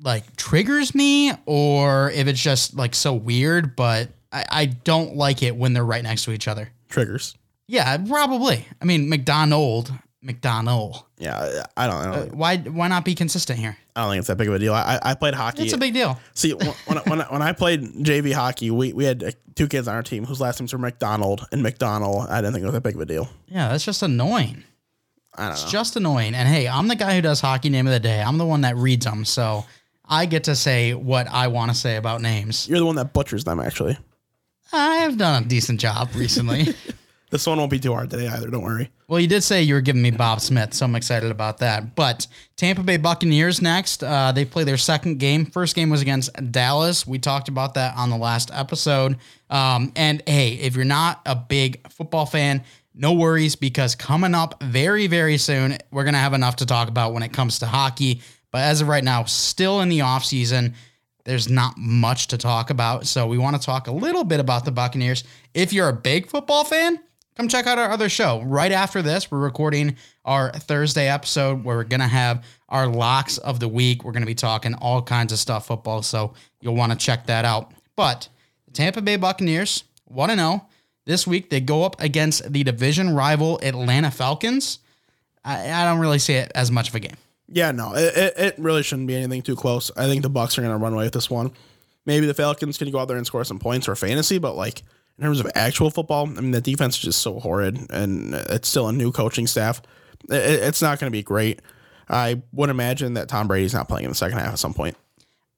like 0.00 0.35
triggers 0.37 0.94
me 0.94 1.32
or 1.46 2.11
if 2.11 2.26
it's 2.26 2.40
just 2.40 2.74
like 2.74 2.94
so 2.94 3.14
weird, 3.14 3.76
but 3.76 4.08
I, 4.32 4.44
I 4.50 4.66
don't 4.66 5.16
like 5.16 5.42
it 5.42 5.54
when 5.54 5.74
they're 5.74 5.85
right 5.85 6.02
next 6.02 6.24
to 6.24 6.32
each 6.32 6.48
other. 6.48 6.70
Triggers. 6.88 7.37
Yeah, 7.68 7.96
probably. 7.98 8.66
I 8.81 8.85
mean, 8.85 9.09
McDonald, 9.09 9.92
McDonald. 10.20 11.05
Yeah, 11.18 11.64
I 11.77 11.87
don't, 11.87 12.05
know. 12.05 12.14
don't, 12.27 12.35
Why 12.37 12.57
why 12.59 12.88
not 12.88 13.05
be 13.05 13.14
consistent 13.14 13.59
here? 13.59 13.77
I 13.94 14.03
don't 14.03 14.11
think 14.11 14.18
it's 14.20 14.29
that 14.29 14.37
big 14.37 14.48
of 14.48 14.55
a 14.55 14.59
deal. 14.59 14.75
I, 14.75 14.98
I 15.03 15.14
played 15.14 15.35
hockey. 15.35 15.62
It's 15.64 15.72
a 15.72 15.79
big 15.79 15.94
deal. 15.94 16.18
See, 16.35 16.53
when 16.55 16.68
when, 16.87 16.98
I- 17.20 17.25
when, 17.33 17.42
I, 17.42 17.53
played 17.53 17.83
JV 17.83 18.33
hockey, 18.33 18.70
we, 18.70 18.92
we 18.92 19.05
had 19.05 19.22
uh, 19.22 19.31
two 19.55 19.68
kids 19.68 19.87
on 19.88 19.94
our 19.94 20.03
team 20.03 20.25
whose 20.25 20.40
last 20.40 20.61
names 20.61 20.72
were 20.72 20.79
McDonald 20.79 21.46
and 21.53 21.62
McDonald. 21.62 22.27
I 22.29 22.40
didn't 22.40 22.55
think 22.55 22.62
it 22.62 22.66
was 22.66 22.72
that 22.75 22.83
big 22.83 22.94
of 22.94 23.01
a 23.01 23.07
deal. 23.07 23.29
Yeah, 23.48 23.68
that's 23.68 23.85
just 23.85 24.03
annoying. 24.03 24.64
I 25.35 25.44
don't 25.44 25.53
It's 25.53 25.64
know. 25.64 25.70
just 25.70 25.96
annoying. 25.96 26.35
And 26.35 26.48
hey, 26.48 26.68
I'm 26.68 26.88
the 26.88 26.96
guy 26.96 27.14
who 27.14 27.22
does 27.22 27.40
hockey 27.40 27.68
name 27.70 27.87
of 27.87 27.92
the 27.92 28.01
day. 28.01 28.22
I'm 28.22 28.38
the 28.38 28.46
one 28.46 28.62
that 28.62 28.77
reads 28.77 29.05
them. 29.07 29.25
So 29.25 29.64
I 30.05 30.27
get 30.27 30.44
to 30.44 30.57
say 30.57 30.94
what 30.94 31.27
I 31.29 31.48
want 31.48 31.70
to 31.70 31.77
say 31.77 31.96
about 31.96 32.20
names. 32.22 32.68
You're 32.68 32.79
the 32.81 32.87
one 32.87 32.96
that 32.96 33.12
butchers 33.12 33.44
them, 33.44 33.61
actually. 33.61 33.96
I 34.72 34.96
have 34.96 35.16
done 35.18 35.42
a 35.42 35.46
decent 35.46 35.81
job 35.81 36.11
recently. 36.14 36.68
This 37.33 37.47
one 37.47 37.57
won't 37.57 37.71
be 37.71 37.79
too 37.79 37.95
hard 37.95 38.11
today 38.11 38.29
either. 38.29 38.51
Don't 38.51 38.62
worry. 38.62 38.90
well, 39.09 39.18
you 39.18 39.27
did 39.27 39.42
say 39.42 39.62
you 39.62 39.73
were 39.73 39.81
giving 39.81 40.03
me 40.03 40.11
Bob 40.11 40.42
Smith, 40.42 40.75
so 40.75 40.85
I'm 40.85 40.95
excited 40.95 41.31
about 41.31 41.57
that. 41.59 41.95
But 41.95 42.27
Tampa 42.57 42.83
Bay 42.83 42.99
Buccaneers 42.99 43.62
next. 43.62 44.05
Uh, 44.05 44.33
they 44.33 44.45
play 44.45 44.64
their 44.64 44.77
second 44.77 45.18
game. 45.18 45.47
First 45.47 45.75
game 45.75 45.88
was 45.88 46.03
against 46.03 46.31
Dallas. 46.53 47.07
We 47.07 47.18
talked 47.18 47.49
about 47.49 47.73
that 47.73 47.97
on 47.97 48.11
the 48.11 48.18
last 48.18 48.51
episode. 48.53 49.16
Um, 49.49 49.95
and 49.97 50.23
hey, 50.27 50.53
if 50.57 50.77
you're 50.77 50.85
not 50.85 51.23
a 51.25 51.35
big 51.35 51.90
football 51.90 52.27
fan, 52.27 52.64
no 52.95 53.14
worries 53.14 53.57
because 53.57 53.95
coming 53.95 54.35
up 54.35 54.62
very, 54.62 55.07
very 55.07 55.38
soon, 55.38 55.79
we're 55.90 56.05
going 56.05 56.12
to 56.12 56.21
have 56.21 56.35
enough 56.35 56.57
to 56.57 56.66
talk 56.66 56.88
about 56.88 57.14
when 57.14 57.23
it 57.23 57.33
comes 57.33 57.61
to 57.61 57.66
hockey. 57.66 58.21
But 58.51 58.59
as 58.64 58.83
of 58.83 58.88
right 58.88 59.03
now, 59.03 59.25
still 59.25 59.81
in 59.81 59.88
the 59.88 60.01
offseason, 60.01 60.75
there's 61.25 61.49
not 61.49 61.79
much 61.79 62.27
to 62.27 62.37
talk 62.37 62.68
about. 62.68 63.07
So 63.07 63.27
we 63.27 63.38
want 63.38 63.57
to 63.57 63.62
talk 63.62 63.87
a 63.87 63.92
little 63.92 64.25
bit 64.25 64.38
about 64.38 64.66
the 64.66 64.71
Buccaneers. 64.71 65.25
If 65.55 65.73
you're 65.73 65.88
a 65.88 65.95
big 65.95 66.29
football 66.29 66.64
fan, 66.64 67.01
come 67.37 67.49
check 67.49 67.66
out 67.66 67.79
our 67.79 67.90
other 67.90 68.09
show. 68.09 68.42
Right 68.42 68.73
after 68.73 69.03
this, 69.03 69.31
we're 69.31 69.38
recording 69.38 69.97
our 70.25 70.53
Thursday 70.53 71.09
episode 71.09 71.64
where 71.64 71.77
we're 71.77 71.85
going 71.85 72.01
to 72.01 72.07
have 72.07 72.45
our 72.68 72.87
locks 72.87 73.38
of 73.38 73.61
the 73.61 73.68
week. 73.68 74.05
We're 74.05 74.12
going 74.12 74.23
to 74.23 74.27
be 74.27 74.35
talking 74.35 74.75
all 74.75 75.03
kinds 75.03 75.33
of 75.33 75.38
stuff 75.38 75.66
football. 75.66 76.03
So 76.03 76.35
you'll 76.61 76.77
want 76.77 76.92
to 76.92 76.99
check 76.99 77.27
that 77.27 77.45
out. 77.45 77.73
But 77.97 78.29
the 78.66 78.73
Tampa 78.73 79.03
Bay 79.03 79.16
Buccaneers, 79.16 79.85
want 80.07 80.31
to 80.31 80.37
know 80.37 80.66
this 81.05 81.27
week 81.27 81.51
they 81.51 81.61
go 81.61 81.85
up 81.85 82.01
against 82.01 82.53
the 82.53 82.62
division 82.62 83.11
rival 83.14 83.59
Atlanta 83.62 84.11
Falcons. 84.11 84.79
I, 85.45 85.71
I 85.71 85.85
don't 85.85 85.99
really 85.99 86.18
see 86.18 86.35
it 86.35 86.53
as 86.55 86.71
much 86.71 86.88
of 86.88 86.95
a 86.95 87.01
game. 87.01 87.16
Yeah, 87.49 87.73
no, 87.73 87.95
it, 87.95 88.35
it, 88.37 88.55
really 88.59 88.83
shouldn't 88.83 89.09
be 89.09 89.16
anything 89.16 89.42
too 89.42 89.57
close. 89.57 89.90
I 89.97 90.07
think 90.07 90.23
the 90.23 90.31
Bucks 90.31 90.57
are 90.57 90.62
going 90.62 90.73
to 90.73 90.83
run 90.83 90.95
away 90.95 91.05
with 91.05 91.12
this 91.12 91.29
one. 91.29 91.53
Maybe 92.07 92.27
the 92.27 92.35
Falcons 92.35 92.79
can 92.79 92.90
go 92.90 92.99
out 92.99 93.09
there 93.09 93.16
and 93.16 93.27
score 93.27 93.45
some 93.45 93.59
points 93.59 93.87
for 93.87 93.95
fantasy, 93.95 94.38
but 94.38 94.57
like 94.57 94.83
in 95.18 95.25
terms 95.25 95.40
of 95.40 95.51
actual 95.55 95.90
football, 95.90 96.27
I 96.27 96.40
mean 96.40 96.51
the 96.51 96.61
defense 96.61 96.96
is 96.96 97.03
just 97.03 97.22
so 97.22 97.38
horrid, 97.40 97.79
and 97.90 98.35
it's 98.35 98.68
still 98.68 98.88
a 98.88 98.92
new 98.92 99.12
coaching 99.12 99.46
staff. 99.46 99.83
It's 100.29 100.83
not 100.83 100.98
going 100.98 101.11
to 101.11 101.16
be 101.16 101.22
great. 101.22 101.61
I 102.09 102.42
would 102.53 102.70
imagine 102.70 103.14
that 103.14 103.29
Tom 103.29 103.48
Brady's 103.48 103.75
not 103.75 103.88
playing 103.88 104.05
in 104.05 104.11
the 104.11 104.16
second 104.16 104.38
half 104.38 104.53
at 104.53 104.59
some 104.59 104.75
point. 104.75 104.96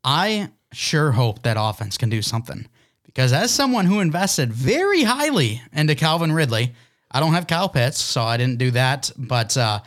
I 0.03 0.51
sure 0.73 1.13
hope 1.13 1.43
that 1.43 1.57
offense 1.59 1.97
can 1.97 2.11
do 2.11 2.23
something 2.23 2.67
because 3.05 3.33
as 3.33 3.51
someone 3.51 3.87
who 3.87 4.01
invested 4.01 4.53
very 4.53 5.03
highly 5.03 5.63
into 5.73 5.95
Calvin 5.95 6.33
Ridley, 6.33 6.75
I 7.11 7.21
don't 7.21 7.33
have 7.33 7.47
Kyle 7.47 7.69
Pitts, 7.69 8.01
so 8.01 8.23
I 8.23 8.37
didn't 8.37 8.59
do 8.59 8.71
that, 8.73 9.11
but. 9.17 9.57
uh 9.57 9.81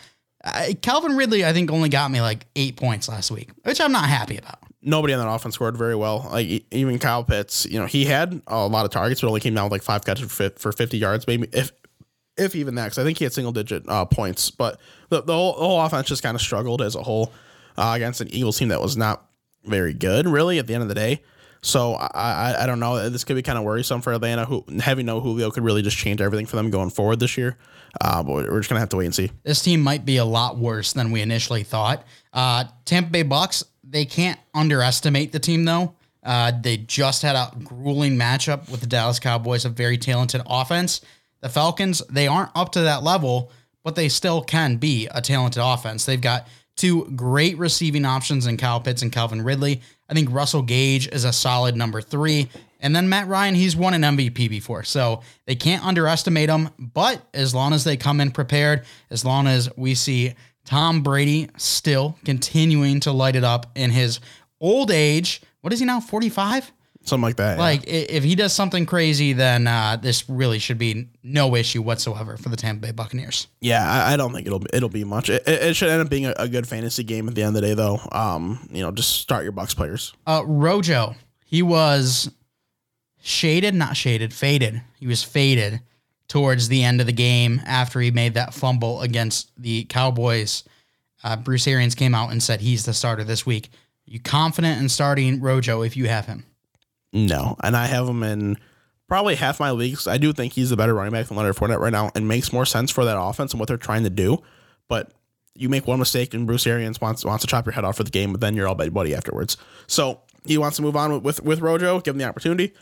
I, 0.43 0.77
Calvin 0.81 1.17
Ridley, 1.17 1.43
I 1.43 1.51
think, 1.51 1.71
only 1.71 1.89
got 1.89 2.09
me 2.09 2.21
like 2.21 2.45
eight 2.55 2.77
points 2.77 3.09
last 3.09 3.31
week, 3.31 3.49
which 3.63 3.81
I'm 3.81 3.91
not 3.91 4.07
happy 4.07 4.37
about. 4.37 4.59
Nobody 4.87 5.13
on 5.13 5.19
that 5.19 5.29
offense 5.29 5.55
scored 5.55 5.77
very 5.77 5.95
well. 5.95 6.29
Like 6.31 6.65
even 6.71 6.97
Kyle 6.97 7.23
Pitts, 7.23 7.65
you 7.65 7.77
know, 7.77 7.85
he 7.85 8.05
had 8.05 8.41
a 8.47 8.67
lot 8.67 8.85
of 8.85 8.91
targets, 8.91 9.19
but 9.19 9.27
only 9.27 9.41
came 9.41 9.53
down 9.53 9.65
with 9.65 9.73
like 9.73 9.83
five 9.83 10.05
catches 10.05 10.31
for, 10.31 10.71
50 10.71 10.97
yards, 10.97 11.27
maybe 11.27 11.49
if 11.51 11.71
if 12.37 12.55
even 12.55 12.75
that. 12.75 12.85
Because 12.85 12.97
I 12.99 13.03
think 13.03 13.17
he 13.17 13.25
had 13.25 13.33
single 13.33 13.51
digit 13.51 13.83
uh, 13.89 14.05
points, 14.05 14.49
but 14.49 14.79
the, 15.09 15.21
the 15.21 15.33
whole, 15.33 15.53
the 15.53 15.59
whole 15.59 15.81
offense 15.81 16.07
just 16.07 16.23
kind 16.23 16.35
of 16.35 16.41
struggled 16.41 16.81
as 16.81 16.95
a 16.95 17.03
whole 17.03 17.33
uh, 17.77 17.93
against 17.95 18.21
an 18.21 18.29
Eagles 18.29 18.57
team 18.57 18.69
that 18.69 18.81
was 18.81 18.95
not 18.95 19.25
very 19.65 19.93
good, 19.93 20.25
really. 20.25 20.57
At 20.57 20.67
the 20.67 20.73
end 20.73 20.83
of 20.83 20.89
the 20.89 20.95
day, 20.95 21.21
so 21.61 21.95
I, 21.95 22.07
I, 22.13 22.63
I 22.63 22.65
don't 22.65 22.79
know. 22.79 23.09
This 23.09 23.23
could 23.23 23.35
be 23.35 23.41
kind 23.41 23.57
of 23.57 23.65
worrisome 23.65 24.01
for 24.01 24.13
Atlanta. 24.13 24.45
Who 24.45 24.63
having 24.79 25.05
no 25.05 25.19
Julio 25.19 25.51
could 25.51 25.63
really 25.63 25.81
just 25.81 25.97
change 25.97 26.21
everything 26.21 26.45
for 26.45 26.55
them 26.55 26.69
going 26.69 26.89
forward 26.89 27.19
this 27.19 27.37
year. 27.37 27.57
Uh, 27.99 28.23
but 28.23 28.33
we're 28.33 28.59
just 28.59 28.69
gonna 28.69 28.79
have 28.79 28.89
to 28.89 28.97
wait 28.97 29.05
and 29.05 29.15
see. 29.15 29.31
This 29.43 29.61
team 29.61 29.81
might 29.81 30.05
be 30.05 30.17
a 30.17 30.25
lot 30.25 30.57
worse 30.57 30.93
than 30.93 31.11
we 31.11 31.21
initially 31.21 31.63
thought. 31.63 32.05
Uh, 32.33 32.65
Tampa 32.85 33.09
Bay 33.09 33.23
Bucks, 33.23 33.63
they 33.89 34.05
can't 34.05 34.39
underestimate 34.53 35.31
the 35.31 35.39
team 35.39 35.65
though. 35.65 35.93
Uh, 36.23 36.51
they 36.61 36.77
just 36.77 37.21
had 37.21 37.35
a 37.35 37.51
grueling 37.63 38.17
matchup 38.17 38.69
with 38.69 38.81
the 38.81 38.87
Dallas 38.87 39.19
Cowboys, 39.19 39.65
a 39.65 39.69
very 39.69 39.97
talented 39.97 40.41
offense. 40.45 41.01
The 41.41 41.49
Falcons, 41.49 42.01
they 42.09 42.27
aren't 42.27 42.51
up 42.55 42.73
to 42.73 42.81
that 42.81 43.03
level, 43.03 43.51
but 43.83 43.95
they 43.95 44.09
still 44.09 44.41
can 44.41 44.75
be 44.77 45.07
a 45.11 45.21
talented 45.21 45.61
offense. 45.63 46.05
They've 46.05 46.19
got 46.19 46.47
two 46.75 47.05
great 47.15 47.57
receiving 47.57 48.03
options 48.03 48.45
in 48.45 48.57
Kyle 48.57 48.81
Pitts 48.81 49.01
and 49.01 49.11
Calvin 49.11 49.41
Ridley. 49.41 49.81
I 50.09 50.13
think 50.13 50.31
Russell 50.31 50.61
Gage 50.61 51.07
is 51.07 51.23
a 51.23 51.31
solid 51.31 51.75
number 51.75 52.01
three. 52.01 52.49
And 52.79 52.95
then 52.95 53.09
Matt 53.09 53.27
Ryan, 53.27 53.55
he's 53.55 53.75
won 53.75 53.93
an 53.93 54.01
MVP 54.01 54.49
before. 54.49 54.83
So 54.83 55.21
they 55.45 55.55
can't 55.55 55.85
underestimate 55.85 56.49
him. 56.49 56.69
But 56.77 57.21
as 57.33 57.55
long 57.55 57.73
as 57.73 57.83
they 57.83 57.97
come 57.97 58.21
in 58.21 58.31
prepared, 58.31 58.85
as 59.09 59.25
long 59.25 59.47
as 59.47 59.69
we 59.75 59.95
see 59.95 60.35
Tom 60.67 61.01
Brady 61.01 61.49
still 61.57 62.15
continuing 62.25 62.99
to 62.99 63.11
light 63.11 63.35
it 63.35 63.43
up 63.43 63.71
in 63.75 63.89
his 63.89 64.19
old 64.61 64.91
age, 64.91 65.41
what 65.61 65.73
is 65.73 65.79
he 65.79 65.85
now, 65.85 65.99
45? 65.99 66.71
Something 67.03 67.21
like 67.23 67.37
that. 67.37 67.57
Like 67.57 67.83
i- 67.87 68.05
if 68.09 68.23
he 68.25 68.35
does 68.35 68.51
something 68.51 68.85
crazy, 68.85 69.31
then 69.31 69.65
uh, 69.65 69.95
this 69.95 70.29
really 70.29 70.59
should 70.59 70.77
be 70.77 71.07
no 71.23 71.55
issue 71.55 71.81
whatsoever 71.81 72.35
for 72.35 72.49
the 72.49 72.57
Tampa 72.57 72.81
Bay 72.87 72.91
Buccaneers. 72.91 73.47
Yeah, 73.61 73.89
I, 73.89 74.13
I 74.13 74.17
don't 74.17 74.33
think 74.33 74.45
it'll 74.45 74.59
be, 74.59 74.67
it'll 74.73 74.89
be 74.89 75.05
much. 75.05 75.29
It, 75.29 75.41
it 75.47 75.61
it 75.63 75.75
should 75.77 75.87
end 75.89 76.01
up 76.01 76.09
being 76.09 76.25
a, 76.25 76.33
a 76.37 76.49
good 76.49 76.67
fantasy 76.67 77.03
game 77.05 77.29
at 77.29 77.35
the 77.35 77.43
end 77.43 77.55
of 77.55 77.61
the 77.61 77.67
day, 77.69 77.73
though. 77.75 77.99
Um, 78.11 78.67
you 78.73 78.81
know, 78.81 78.91
just 78.91 79.21
start 79.21 79.43
your 79.43 79.53
Bucks 79.53 79.73
players. 79.73 80.13
Uh, 80.27 80.43
Rojo, 80.45 81.15
he 81.45 81.61
was 81.63 82.29
shaded, 83.21 83.73
not 83.73 83.95
shaded, 83.95 84.33
faded. 84.33 84.81
He 84.99 85.07
was 85.07 85.23
faded 85.23 85.79
towards 86.27 86.67
the 86.67 86.83
end 86.83 86.99
of 86.99 87.07
the 87.07 87.13
game 87.13 87.61
after 87.65 87.99
he 87.99 88.11
made 88.11 88.33
that 88.33 88.53
fumble 88.53 89.01
against 89.01 89.51
the 89.57 89.85
Cowboys. 89.85 90.63
Uh, 91.23 91.35
Bruce 91.35 91.67
Arians 91.67 91.95
came 91.95 92.13
out 92.13 92.31
and 92.31 92.43
said 92.43 92.61
he's 92.61 92.85
the 92.85 92.93
starter 92.93 93.23
this 93.23 93.45
week. 93.45 93.69
you 94.05 94.19
confident 94.19 94.79
in 94.81 94.89
starting 94.89 95.41
Rojo 95.41 95.81
if 95.81 95.97
you 95.97 96.07
have 96.07 96.25
him? 96.25 96.45
No, 97.13 97.55
and 97.63 97.75
I 97.75 97.87
have 97.87 98.07
him 98.07 98.23
in 98.23 98.57
probably 99.07 99.35
half 99.35 99.59
my 99.59 99.71
leagues. 99.71 100.07
I 100.07 100.17
do 100.17 100.33
think 100.33 100.53
he's 100.53 100.69
the 100.69 100.77
better 100.77 100.93
running 100.93 101.13
back 101.13 101.27
than 101.27 101.37
Leonard 101.37 101.55
Fournette 101.55 101.79
right 101.79 101.91
now, 101.91 102.11
and 102.13 102.27
makes 102.27 102.51
more 102.51 102.65
sense 102.65 102.91
for 102.91 103.05
that 103.05 103.19
offense 103.19 103.53
and 103.53 103.59
what 103.59 103.67
they're 103.67 103.77
trying 103.77 104.03
to 104.03 104.09
do. 104.09 104.43
But 104.87 105.11
you 105.55 105.69
make 105.69 105.87
one 105.87 105.99
mistake, 105.99 106.33
and 106.33 106.45
Bruce 106.45 106.67
Arians 106.67 107.01
wants 107.01 107.25
wants 107.25 107.43
to 107.43 107.47
chop 107.47 107.65
your 107.65 107.73
head 107.73 107.85
off 107.85 107.97
for 107.97 108.03
the 108.03 108.11
game, 108.11 108.31
but 108.31 108.41
then 108.41 108.55
you're 108.55 108.67
all 108.67 108.75
buddy 108.75 108.89
buddy 108.89 109.15
afterwards. 109.15 109.57
So 109.87 110.21
he 110.45 110.57
wants 110.57 110.77
to 110.77 110.83
move 110.83 110.95
on 110.95 111.13
with, 111.13 111.23
with 111.23 111.43
with 111.43 111.59
Rojo, 111.61 111.99
give 112.01 112.13
him 112.13 112.19
the 112.19 112.25
opportunity. 112.25 112.73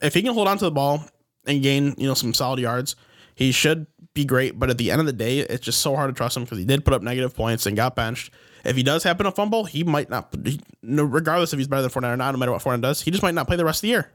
If 0.00 0.14
he 0.14 0.22
can 0.22 0.34
hold 0.34 0.48
on 0.48 0.58
to 0.58 0.64
the 0.64 0.70
ball 0.70 1.04
and 1.46 1.62
gain 1.62 1.94
you 1.96 2.06
know 2.06 2.14
some 2.14 2.34
solid 2.34 2.60
yards, 2.60 2.96
he 3.34 3.52
should 3.52 3.86
be 4.14 4.24
great. 4.24 4.58
But 4.58 4.70
at 4.70 4.78
the 4.78 4.90
end 4.90 5.00
of 5.00 5.06
the 5.06 5.12
day, 5.12 5.40
it's 5.40 5.64
just 5.64 5.80
so 5.80 5.94
hard 5.94 6.14
to 6.14 6.16
trust 6.16 6.36
him 6.36 6.44
because 6.44 6.58
he 6.58 6.64
did 6.64 6.84
put 6.84 6.94
up 6.94 7.02
negative 7.02 7.34
points 7.34 7.66
and 7.66 7.76
got 7.76 7.94
benched. 7.96 8.32
If 8.64 8.74
he 8.76 8.82
does 8.82 9.04
happen 9.04 9.24
to 9.24 9.32
fumble, 9.32 9.64
he 9.64 9.84
might 9.84 10.10
not. 10.10 10.34
He, 10.44 10.60
no, 10.82 11.04
regardless 11.04 11.52
if 11.52 11.58
he's 11.58 11.68
better 11.68 11.82
than 11.82 11.90
Fournette 11.90 12.14
or 12.14 12.16
not, 12.16 12.32
no 12.32 12.38
matter 12.38 12.52
what 12.52 12.62
Fournette 12.62 12.82
does, 12.82 13.00
he 13.00 13.10
just 13.10 13.22
might 13.22 13.34
not 13.34 13.46
play 13.46 13.56
the 13.56 13.64
rest 13.64 13.78
of 13.78 13.82
the 13.82 13.88
year. 13.88 14.10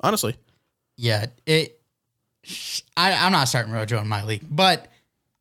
Honestly. 0.00 0.36
Yeah, 0.96 1.26
it. 1.46 1.80
I, 2.96 3.12
I'm 3.12 3.32
not 3.32 3.48
starting 3.48 3.72
Rojo 3.72 3.98
in 4.00 4.08
my 4.08 4.24
league, 4.24 4.44
but 4.48 4.88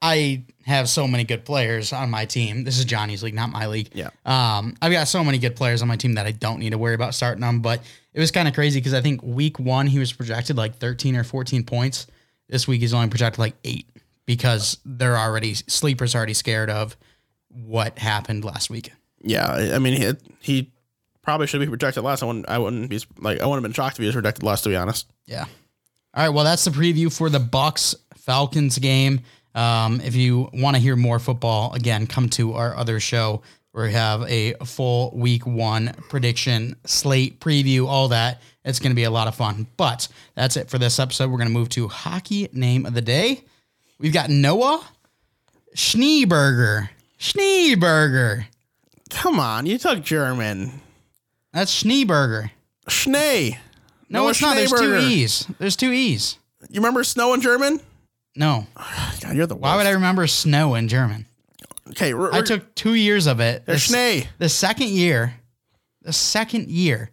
I 0.02 0.44
have 0.66 0.90
so 0.90 1.08
many 1.08 1.24
good 1.24 1.46
players 1.46 1.94
on 1.94 2.10
my 2.10 2.26
team. 2.26 2.64
This 2.64 2.80
is 2.80 2.86
Johnny's 2.86 3.24
league, 3.24 3.34
not 3.34 3.50
my 3.50 3.68
league. 3.68 3.90
Yeah. 3.94 4.10
Um, 4.26 4.76
I've 4.82 4.92
got 4.92 5.08
so 5.08 5.24
many 5.24 5.38
good 5.38 5.56
players 5.56 5.82
on 5.82 5.88
my 5.88 5.96
team 5.96 6.16
that 6.16 6.26
I 6.26 6.32
don't 6.32 6.60
need 6.60 6.72
to 6.72 6.78
worry 6.78 6.96
about 6.96 7.14
starting 7.14 7.42
them. 7.42 7.62
But 7.62 7.82
it 8.16 8.20
was 8.22 8.32
kind 8.32 8.48
of 8.48 8.54
crazy 8.54 8.80
because 8.80 8.94
I 8.94 9.02
think 9.02 9.22
week 9.22 9.60
one 9.60 9.88
he 9.88 10.00
was 10.00 10.14
projected 10.14 10.56
like 10.56 10.78
13 10.78 11.18
or 11.18 11.26
14 11.26 11.66
points. 11.66 12.08
This 12.48 12.66
week 12.66 12.80
he's 12.80 12.94
only 12.94 13.10
projected 13.10 13.40
like 13.40 13.56
eight 13.66 13.90
because 14.26 14.78
they're 14.86 15.18
already 15.18 15.54
sleepers 15.54 16.16
already 16.16 16.34
scared 16.34 16.70
of 16.70 16.96
what 17.50 18.00
happened 18.00 18.46
last 18.46 18.70
week. 18.70 18.94
Yeah, 19.22 19.52
I 19.74 19.80
mean 19.80 20.02
he 20.02 20.14
he 20.40 20.72
probably 21.24 21.46
should 21.46 21.60
be 21.60 21.68
projected 21.68 22.04
less. 22.04 22.24
I 22.24 22.26
wouldn't 22.26 22.48
I 22.48 22.58
wouldn't 22.58 22.90
be 22.90 23.02
like 23.20 23.42
I 23.42 23.46
wouldn't 23.46 23.56
have 23.56 23.64
been 23.64 23.74
shocked 23.74 23.98
if 23.98 24.00
he 24.00 24.06
was 24.06 24.16
projected 24.16 24.44
less. 24.44 24.62
To 24.62 24.70
be 24.70 24.78
honest. 24.78 25.08
Yeah. 25.26 25.46
All 26.14 26.24
right. 26.24 26.30
Well, 26.30 26.46
that's 26.46 26.64
the 26.64 26.72
preview 26.72 27.16
for 27.16 27.30
the 27.30 27.42
Bucks 27.42 27.96
Falcons 28.16 28.78
game. 28.78 29.22
Um, 29.56 30.00
if 30.02 30.16
you 30.16 30.50
want 30.54 30.78
to 30.78 30.82
hear 30.82 30.96
more 30.96 31.20
football, 31.20 31.74
again, 31.74 32.08
come 32.08 32.30
to 32.30 32.54
our 32.54 32.76
other 32.78 33.02
show 33.02 33.42
we 33.76 33.92
have 33.92 34.24
a 34.24 34.54
full 34.66 35.12
week 35.16 35.46
one 35.46 35.94
prediction, 36.10 36.76
slate 36.86 37.40
preview, 37.40 37.88
all 37.88 38.08
that. 38.10 38.42
It's 38.64 38.80
going 38.80 38.92
to 38.92 38.96
be 38.96 39.04
a 39.04 39.12
lot 39.12 39.28
of 39.28 39.36
fun. 39.36 39.68
But 39.78 40.08
that's 40.34 40.58
it 40.58 40.70
for 40.70 40.78
this 40.78 41.00
episode. 41.00 41.30
We're 41.30 41.38
going 41.38 41.50
to 41.50 41.54
move 41.54 41.70
to 41.70 41.88
hockey 41.88 42.48
name 42.54 42.86
of 42.86 42.94
the 42.94 43.02
day. 43.02 43.44
We've 44.00 44.14
got 44.14 44.30
Noah 44.30 44.86
Schneeberger. 45.76 46.90
Schneeberger. 47.20 48.46
Come 49.10 49.40
on, 49.40 49.66
you 49.66 49.78
took 49.78 50.04
German. 50.04 50.82
That's 51.54 51.84
Schneeberger. 51.84 52.52
Schnee. 52.88 53.58
No, 54.10 54.22
Noah 54.22 54.30
it's 54.32 54.42
not. 54.42 54.56
There's 54.56 54.72
two 54.72 54.98
E's. 54.98 55.48
There's 55.60 55.76
two 55.76 55.92
E's. 55.92 56.38
You 56.70 56.80
remember 56.80 57.04
snow 57.04 57.34
in 57.34 57.42
German? 57.42 57.80
No. 58.36 58.68
God, 59.22 59.36
you're 59.36 59.48
the 59.48 59.56
worst. 59.56 59.64
Why 59.64 59.78
would 59.78 59.86
I 59.86 59.92
remember 59.92 60.28
snow 60.28 60.76
in 60.76 60.88
German? 60.88 61.26
Okay, 61.92 62.14
r- 62.14 62.34
I 62.34 62.42
took 62.42 62.74
two 62.76 62.94
years 62.96 63.28
of 63.28 63.40
it. 63.40 63.66
There's 63.66 63.88
The 63.88 63.94
Schnee. 63.94 64.28
The 64.40 64.50
second 64.50 64.90
year, 64.90 65.36
the 66.02 66.14
second 66.14 66.68
year, 66.70 67.12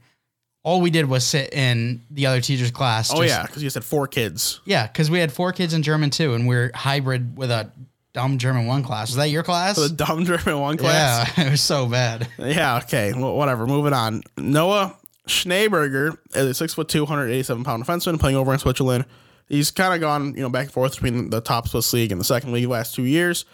all 0.64 0.80
we 0.80 0.90
did 0.90 1.06
was 1.08 1.24
sit 1.26 1.52
in 1.52 2.02
the 2.10 2.26
other 2.26 2.40
teacher's 2.40 2.70
class. 2.70 3.10
Oh 3.12 3.16
just- 3.22 3.28
yeah, 3.28 3.42
because 3.46 3.62
you 3.62 3.70
said 3.70 3.84
four 3.84 4.06
kids. 4.06 4.60
yeah, 4.64 4.86
because 4.86 5.10
we 5.10 5.18
had 5.18 5.32
four 5.32 5.52
kids 5.52 5.74
in 5.74 5.82
German 5.82 6.10
too, 6.10 6.34
and 6.34 6.46
we're 6.48 6.70
hybrid 6.74 7.36
with 7.36 7.50
a 7.50 7.70
dumb 8.14 8.38
German 8.38 8.66
one 8.66 8.82
class. 8.82 9.08
Was 9.08 9.16
that 9.16 9.30
your 9.30 9.42
class? 9.42 9.76
The 9.76 9.88
dumb 9.88 10.24
German 10.26 10.58
one 10.60 10.76
class. 10.76 11.36
Yeah, 11.36 11.46
it 11.46 11.50
was 11.50 11.60
so 11.62 11.86
bad. 11.86 12.28
Yeah. 12.38 12.78
okay. 12.78 13.12
Well, 13.12 13.34
whatever. 13.36 13.66
Moving 13.66 13.92
on. 13.92 14.22
Noah 14.38 14.96
Schneeberger 15.28 16.16
is 16.34 16.44
a 16.46 16.54
six 16.54 16.74
foot 16.74 16.88
two, 16.88 17.02
187 17.02 17.64
pound 17.64 17.84
defenseman 17.84 18.18
playing 18.20 18.36
over 18.36 18.52
in 18.52 18.58
Switzerland. 18.58 19.04
He's 19.48 19.70
kind 19.70 19.92
of 19.94 20.00
gone, 20.00 20.34
you 20.34 20.40
know, 20.42 20.48
back 20.48 20.64
and 20.64 20.72
forth 20.72 20.92
between 20.92 21.28
the 21.30 21.40
top 21.40 21.68
Swiss 21.68 21.92
league 21.92 22.10
and 22.12 22.20
the 22.20 22.24
second 22.24 22.52
league 22.52 22.64
the 22.64 22.70
last 22.70 22.94
two 22.94 23.04
years. 23.04 23.44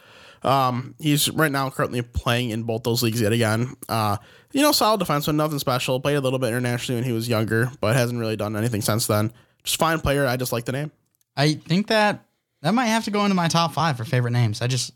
Um, 0.43 0.95
he's 0.99 1.31
right 1.31 1.51
now 1.51 1.71
currently 1.71 2.03
playing 2.03 2.51
in 2.51 2.63
both 2.63 2.83
those 2.83 3.03
leagues 3.03 3.21
yet 3.21 3.33
again. 3.33 3.75
Uh, 3.89 4.19
you 4.53 4.63
know, 4.63 4.73
solid 4.73 5.01
defenseman, 5.01 5.37
nothing 5.37 5.59
special. 5.59 6.01
Played 6.01 6.17
a 6.17 6.21
little 6.21 6.39
bit 6.39 6.49
internationally 6.49 7.01
when 7.01 7.09
he 7.09 7.13
was 7.13 7.29
younger, 7.29 7.71
but 7.81 7.97
hasn't 7.97 8.19
really 8.19 8.37
done 8.37 8.57
anything 8.57 8.81
since 8.81 9.07
then. 9.07 9.33
Just 9.65 9.79
fine 9.79 10.01
player. 10.01 10.27
I 10.27 10.37
just 10.37 10.53
like 10.53 10.65
the 10.65 10.73
name. 10.73 10.93
I 11.37 11.55
think 11.55 11.89
that 11.89 12.25
that 12.63 12.73
might 12.73 12.87
have 12.87 13.05
to 13.05 13.11
go 13.11 13.25
into 13.25 13.35
my 13.35 13.49
top 13.49 13.73
five 13.75 13.97
for 13.97 14.05
favorite 14.05 14.33
names. 14.33 14.63
I 14.63 14.67
just 14.67 14.93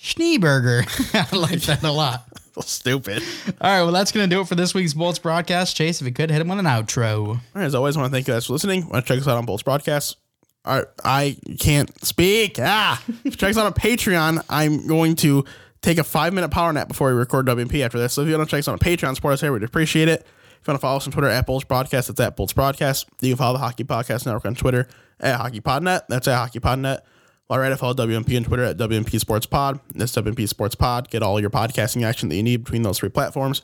Schneeberger. 0.00 0.86
I 1.32 1.36
like 1.36 1.60
that 1.62 1.82
a 1.82 1.92
lot. 1.92 2.26
stupid. 2.60 3.22
All 3.60 3.70
right, 3.70 3.82
well, 3.82 3.92
that's 3.92 4.12
going 4.12 4.28
to 4.28 4.34
do 4.34 4.40
it 4.40 4.48
for 4.48 4.54
this 4.54 4.74
week's 4.74 4.94
Bolts 4.94 5.18
broadcast. 5.18 5.76
Chase, 5.76 6.00
if 6.00 6.06
you 6.06 6.12
could, 6.12 6.30
hit 6.30 6.40
him 6.40 6.48
with 6.48 6.58
an 6.58 6.64
outro. 6.64 7.28
All 7.28 7.40
right, 7.54 7.64
as 7.64 7.74
always, 7.74 7.96
I 7.96 8.00
want 8.00 8.10
to 8.10 8.16
thank 8.16 8.26
you 8.26 8.34
guys 8.34 8.46
for 8.46 8.54
listening. 8.54 8.88
Want 8.88 9.06
to 9.06 9.12
check 9.12 9.20
us 9.20 9.28
out 9.28 9.36
on 9.36 9.46
Bolts 9.46 9.62
Broadcast? 9.62 10.16
I, 10.64 10.84
I 11.04 11.36
can't 11.58 12.04
speak. 12.04 12.58
Ah, 12.60 13.02
check 13.30 13.50
us 13.50 13.56
out 13.56 13.66
on 13.66 13.72
Patreon. 13.72 14.44
I'm 14.48 14.86
going 14.86 15.16
to 15.16 15.44
take 15.82 15.98
a 15.98 16.04
five 16.04 16.32
minute 16.34 16.50
power 16.50 16.72
nap 16.72 16.88
before 16.88 17.08
we 17.08 17.14
record 17.14 17.46
WMP 17.46 17.84
after 17.84 17.98
this. 17.98 18.12
So 18.12 18.22
if 18.22 18.28
you 18.28 18.36
want 18.36 18.48
to 18.48 18.50
check 18.50 18.60
us 18.60 18.68
on 18.68 18.78
Patreon, 18.78 19.14
support 19.14 19.34
us 19.34 19.40
here, 19.40 19.52
we'd 19.52 19.62
appreciate 19.62 20.08
it. 20.08 20.20
If 20.60 20.68
you 20.68 20.72
want 20.72 20.80
to 20.80 20.82
follow 20.82 20.96
us 20.98 21.06
on 21.06 21.12
Twitter 21.12 21.28
at 21.28 21.46
Bolts 21.46 21.64
Broadcast, 21.64 22.08
that's 22.08 22.20
at 22.20 22.36
Bolts 22.36 22.52
Broadcast. 22.52 23.06
You 23.22 23.30
can 23.30 23.38
follow 23.38 23.54
the 23.54 23.60
Hockey 23.60 23.84
Podcast 23.84 24.26
Network 24.26 24.44
on 24.44 24.54
Twitter 24.54 24.88
at 25.18 25.36
Hockey 25.36 25.60
HockeyPodNet. 25.60 26.02
That's 26.08 26.28
at 26.28 26.52
HockeyPodNet. 26.52 27.00
All 27.48 27.58
right, 27.58 27.72
I 27.72 27.76
follow 27.76 27.94
WMP 27.94 28.36
on 28.36 28.44
Twitter 28.44 28.64
at 28.64 28.76
WMP 28.76 29.18
Sports 29.18 29.46
Pod. 29.46 29.80
That's 29.94 30.12
WMP 30.12 30.46
Sports 30.46 30.74
Pod. 30.74 31.10
Get 31.10 31.22
all 31.22 31.40
your 31.40 31.50
podcasting 31.50 32.04
action 32.04 32.28
that 32.28 32.36
you 32.36 32.42
need 32.42 32.62
between 32.64 32.82
those 32.82 32.98
three 32.98 33.08
platforms. 33.08 33.62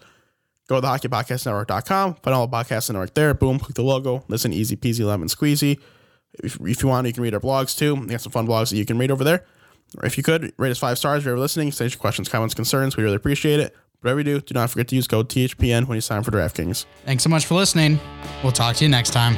Go 0.69 0.77
to 0.77 0.81
the 0.81 0.89
hockeypodcastnetwork.com, 0.89 2.15
find 2.15 2.35
all 2.35 2.47
the 2.49 2.57
podcast 2.57 2.91
network 2.91 3.15
there. 3.15 3.35
Boom, 3.35 3.61
click 3.61 3.75
the 3.75 3.83
logo. 3.83 4.25
Listen, 4.27 4.53
easy 4.53 4.75
peasy, 4.75 5.05
lemon 5.05 5.29
squeezy. 5.29 5.79
If, 6.42 6.59
if 6.61 6.83
you 6.83 6.88
want, 6.88 7.07
you 7.07 7.12
can 7.12 7.22
read 7.22 7.35
our 7.35 7.40
blogs 7.40 7.77
too. 7.77 7.94
We 7.94 8.07
got 8.07 8.20
some 8.20 8.33
fun 8.33 8.46
blogs 8.46 8.70
that 8.70 8.77
you 8.77 8.85
can 8.85 8.99
read 8.99 9.11
over 9.11 9.25
there. 9.25 9.44
Or 9.99 10.07
if 10.07 10.16
you 10.16 10.22
could, 10.22 10.53
rate 10.57 10.70
us 10.70 10.79
five 10.79 10.99
stars 10.99 11.20
if 11.20 11.25
you're 11.25 11.35
ever 11.35 11.40
listening. 11.40 11.72
Send 11.72 11.90
your 11.92 11.99
questions, 11.99 12.29
comments, 12.29 12.55
concerns. 12.55 12.96
We 12.96 13.05
really 13.05 13.16
appreciate 13.16 13.61
it. 13.61 13.75
Whatever 14.01 14.20
you 14.20 14.25
do, 14.25 14.40
do 14.40 14.55
not 14.55 14.70
forget 14.70 14.88
to 14.88 14.96
use 14.96 15.07
code 15.07 15.29
THPN 15.29 15.87
when 15.88 15.96
you 15.96 16.01
sign 16.01 16.22
for 16.22 16.31
DraftKings. 16.31 16.85
Thanks 17.05 17.22
so 17.25 17.31
much 17.31 17.46
for 17.46 17.55
listening. 17.55 17.99
We'll 18.42 18.53
talk 18.53 18.77
to 18.77 18.85
you 18.85 18.90
next 18.90 19.11
time. 19.11 19.37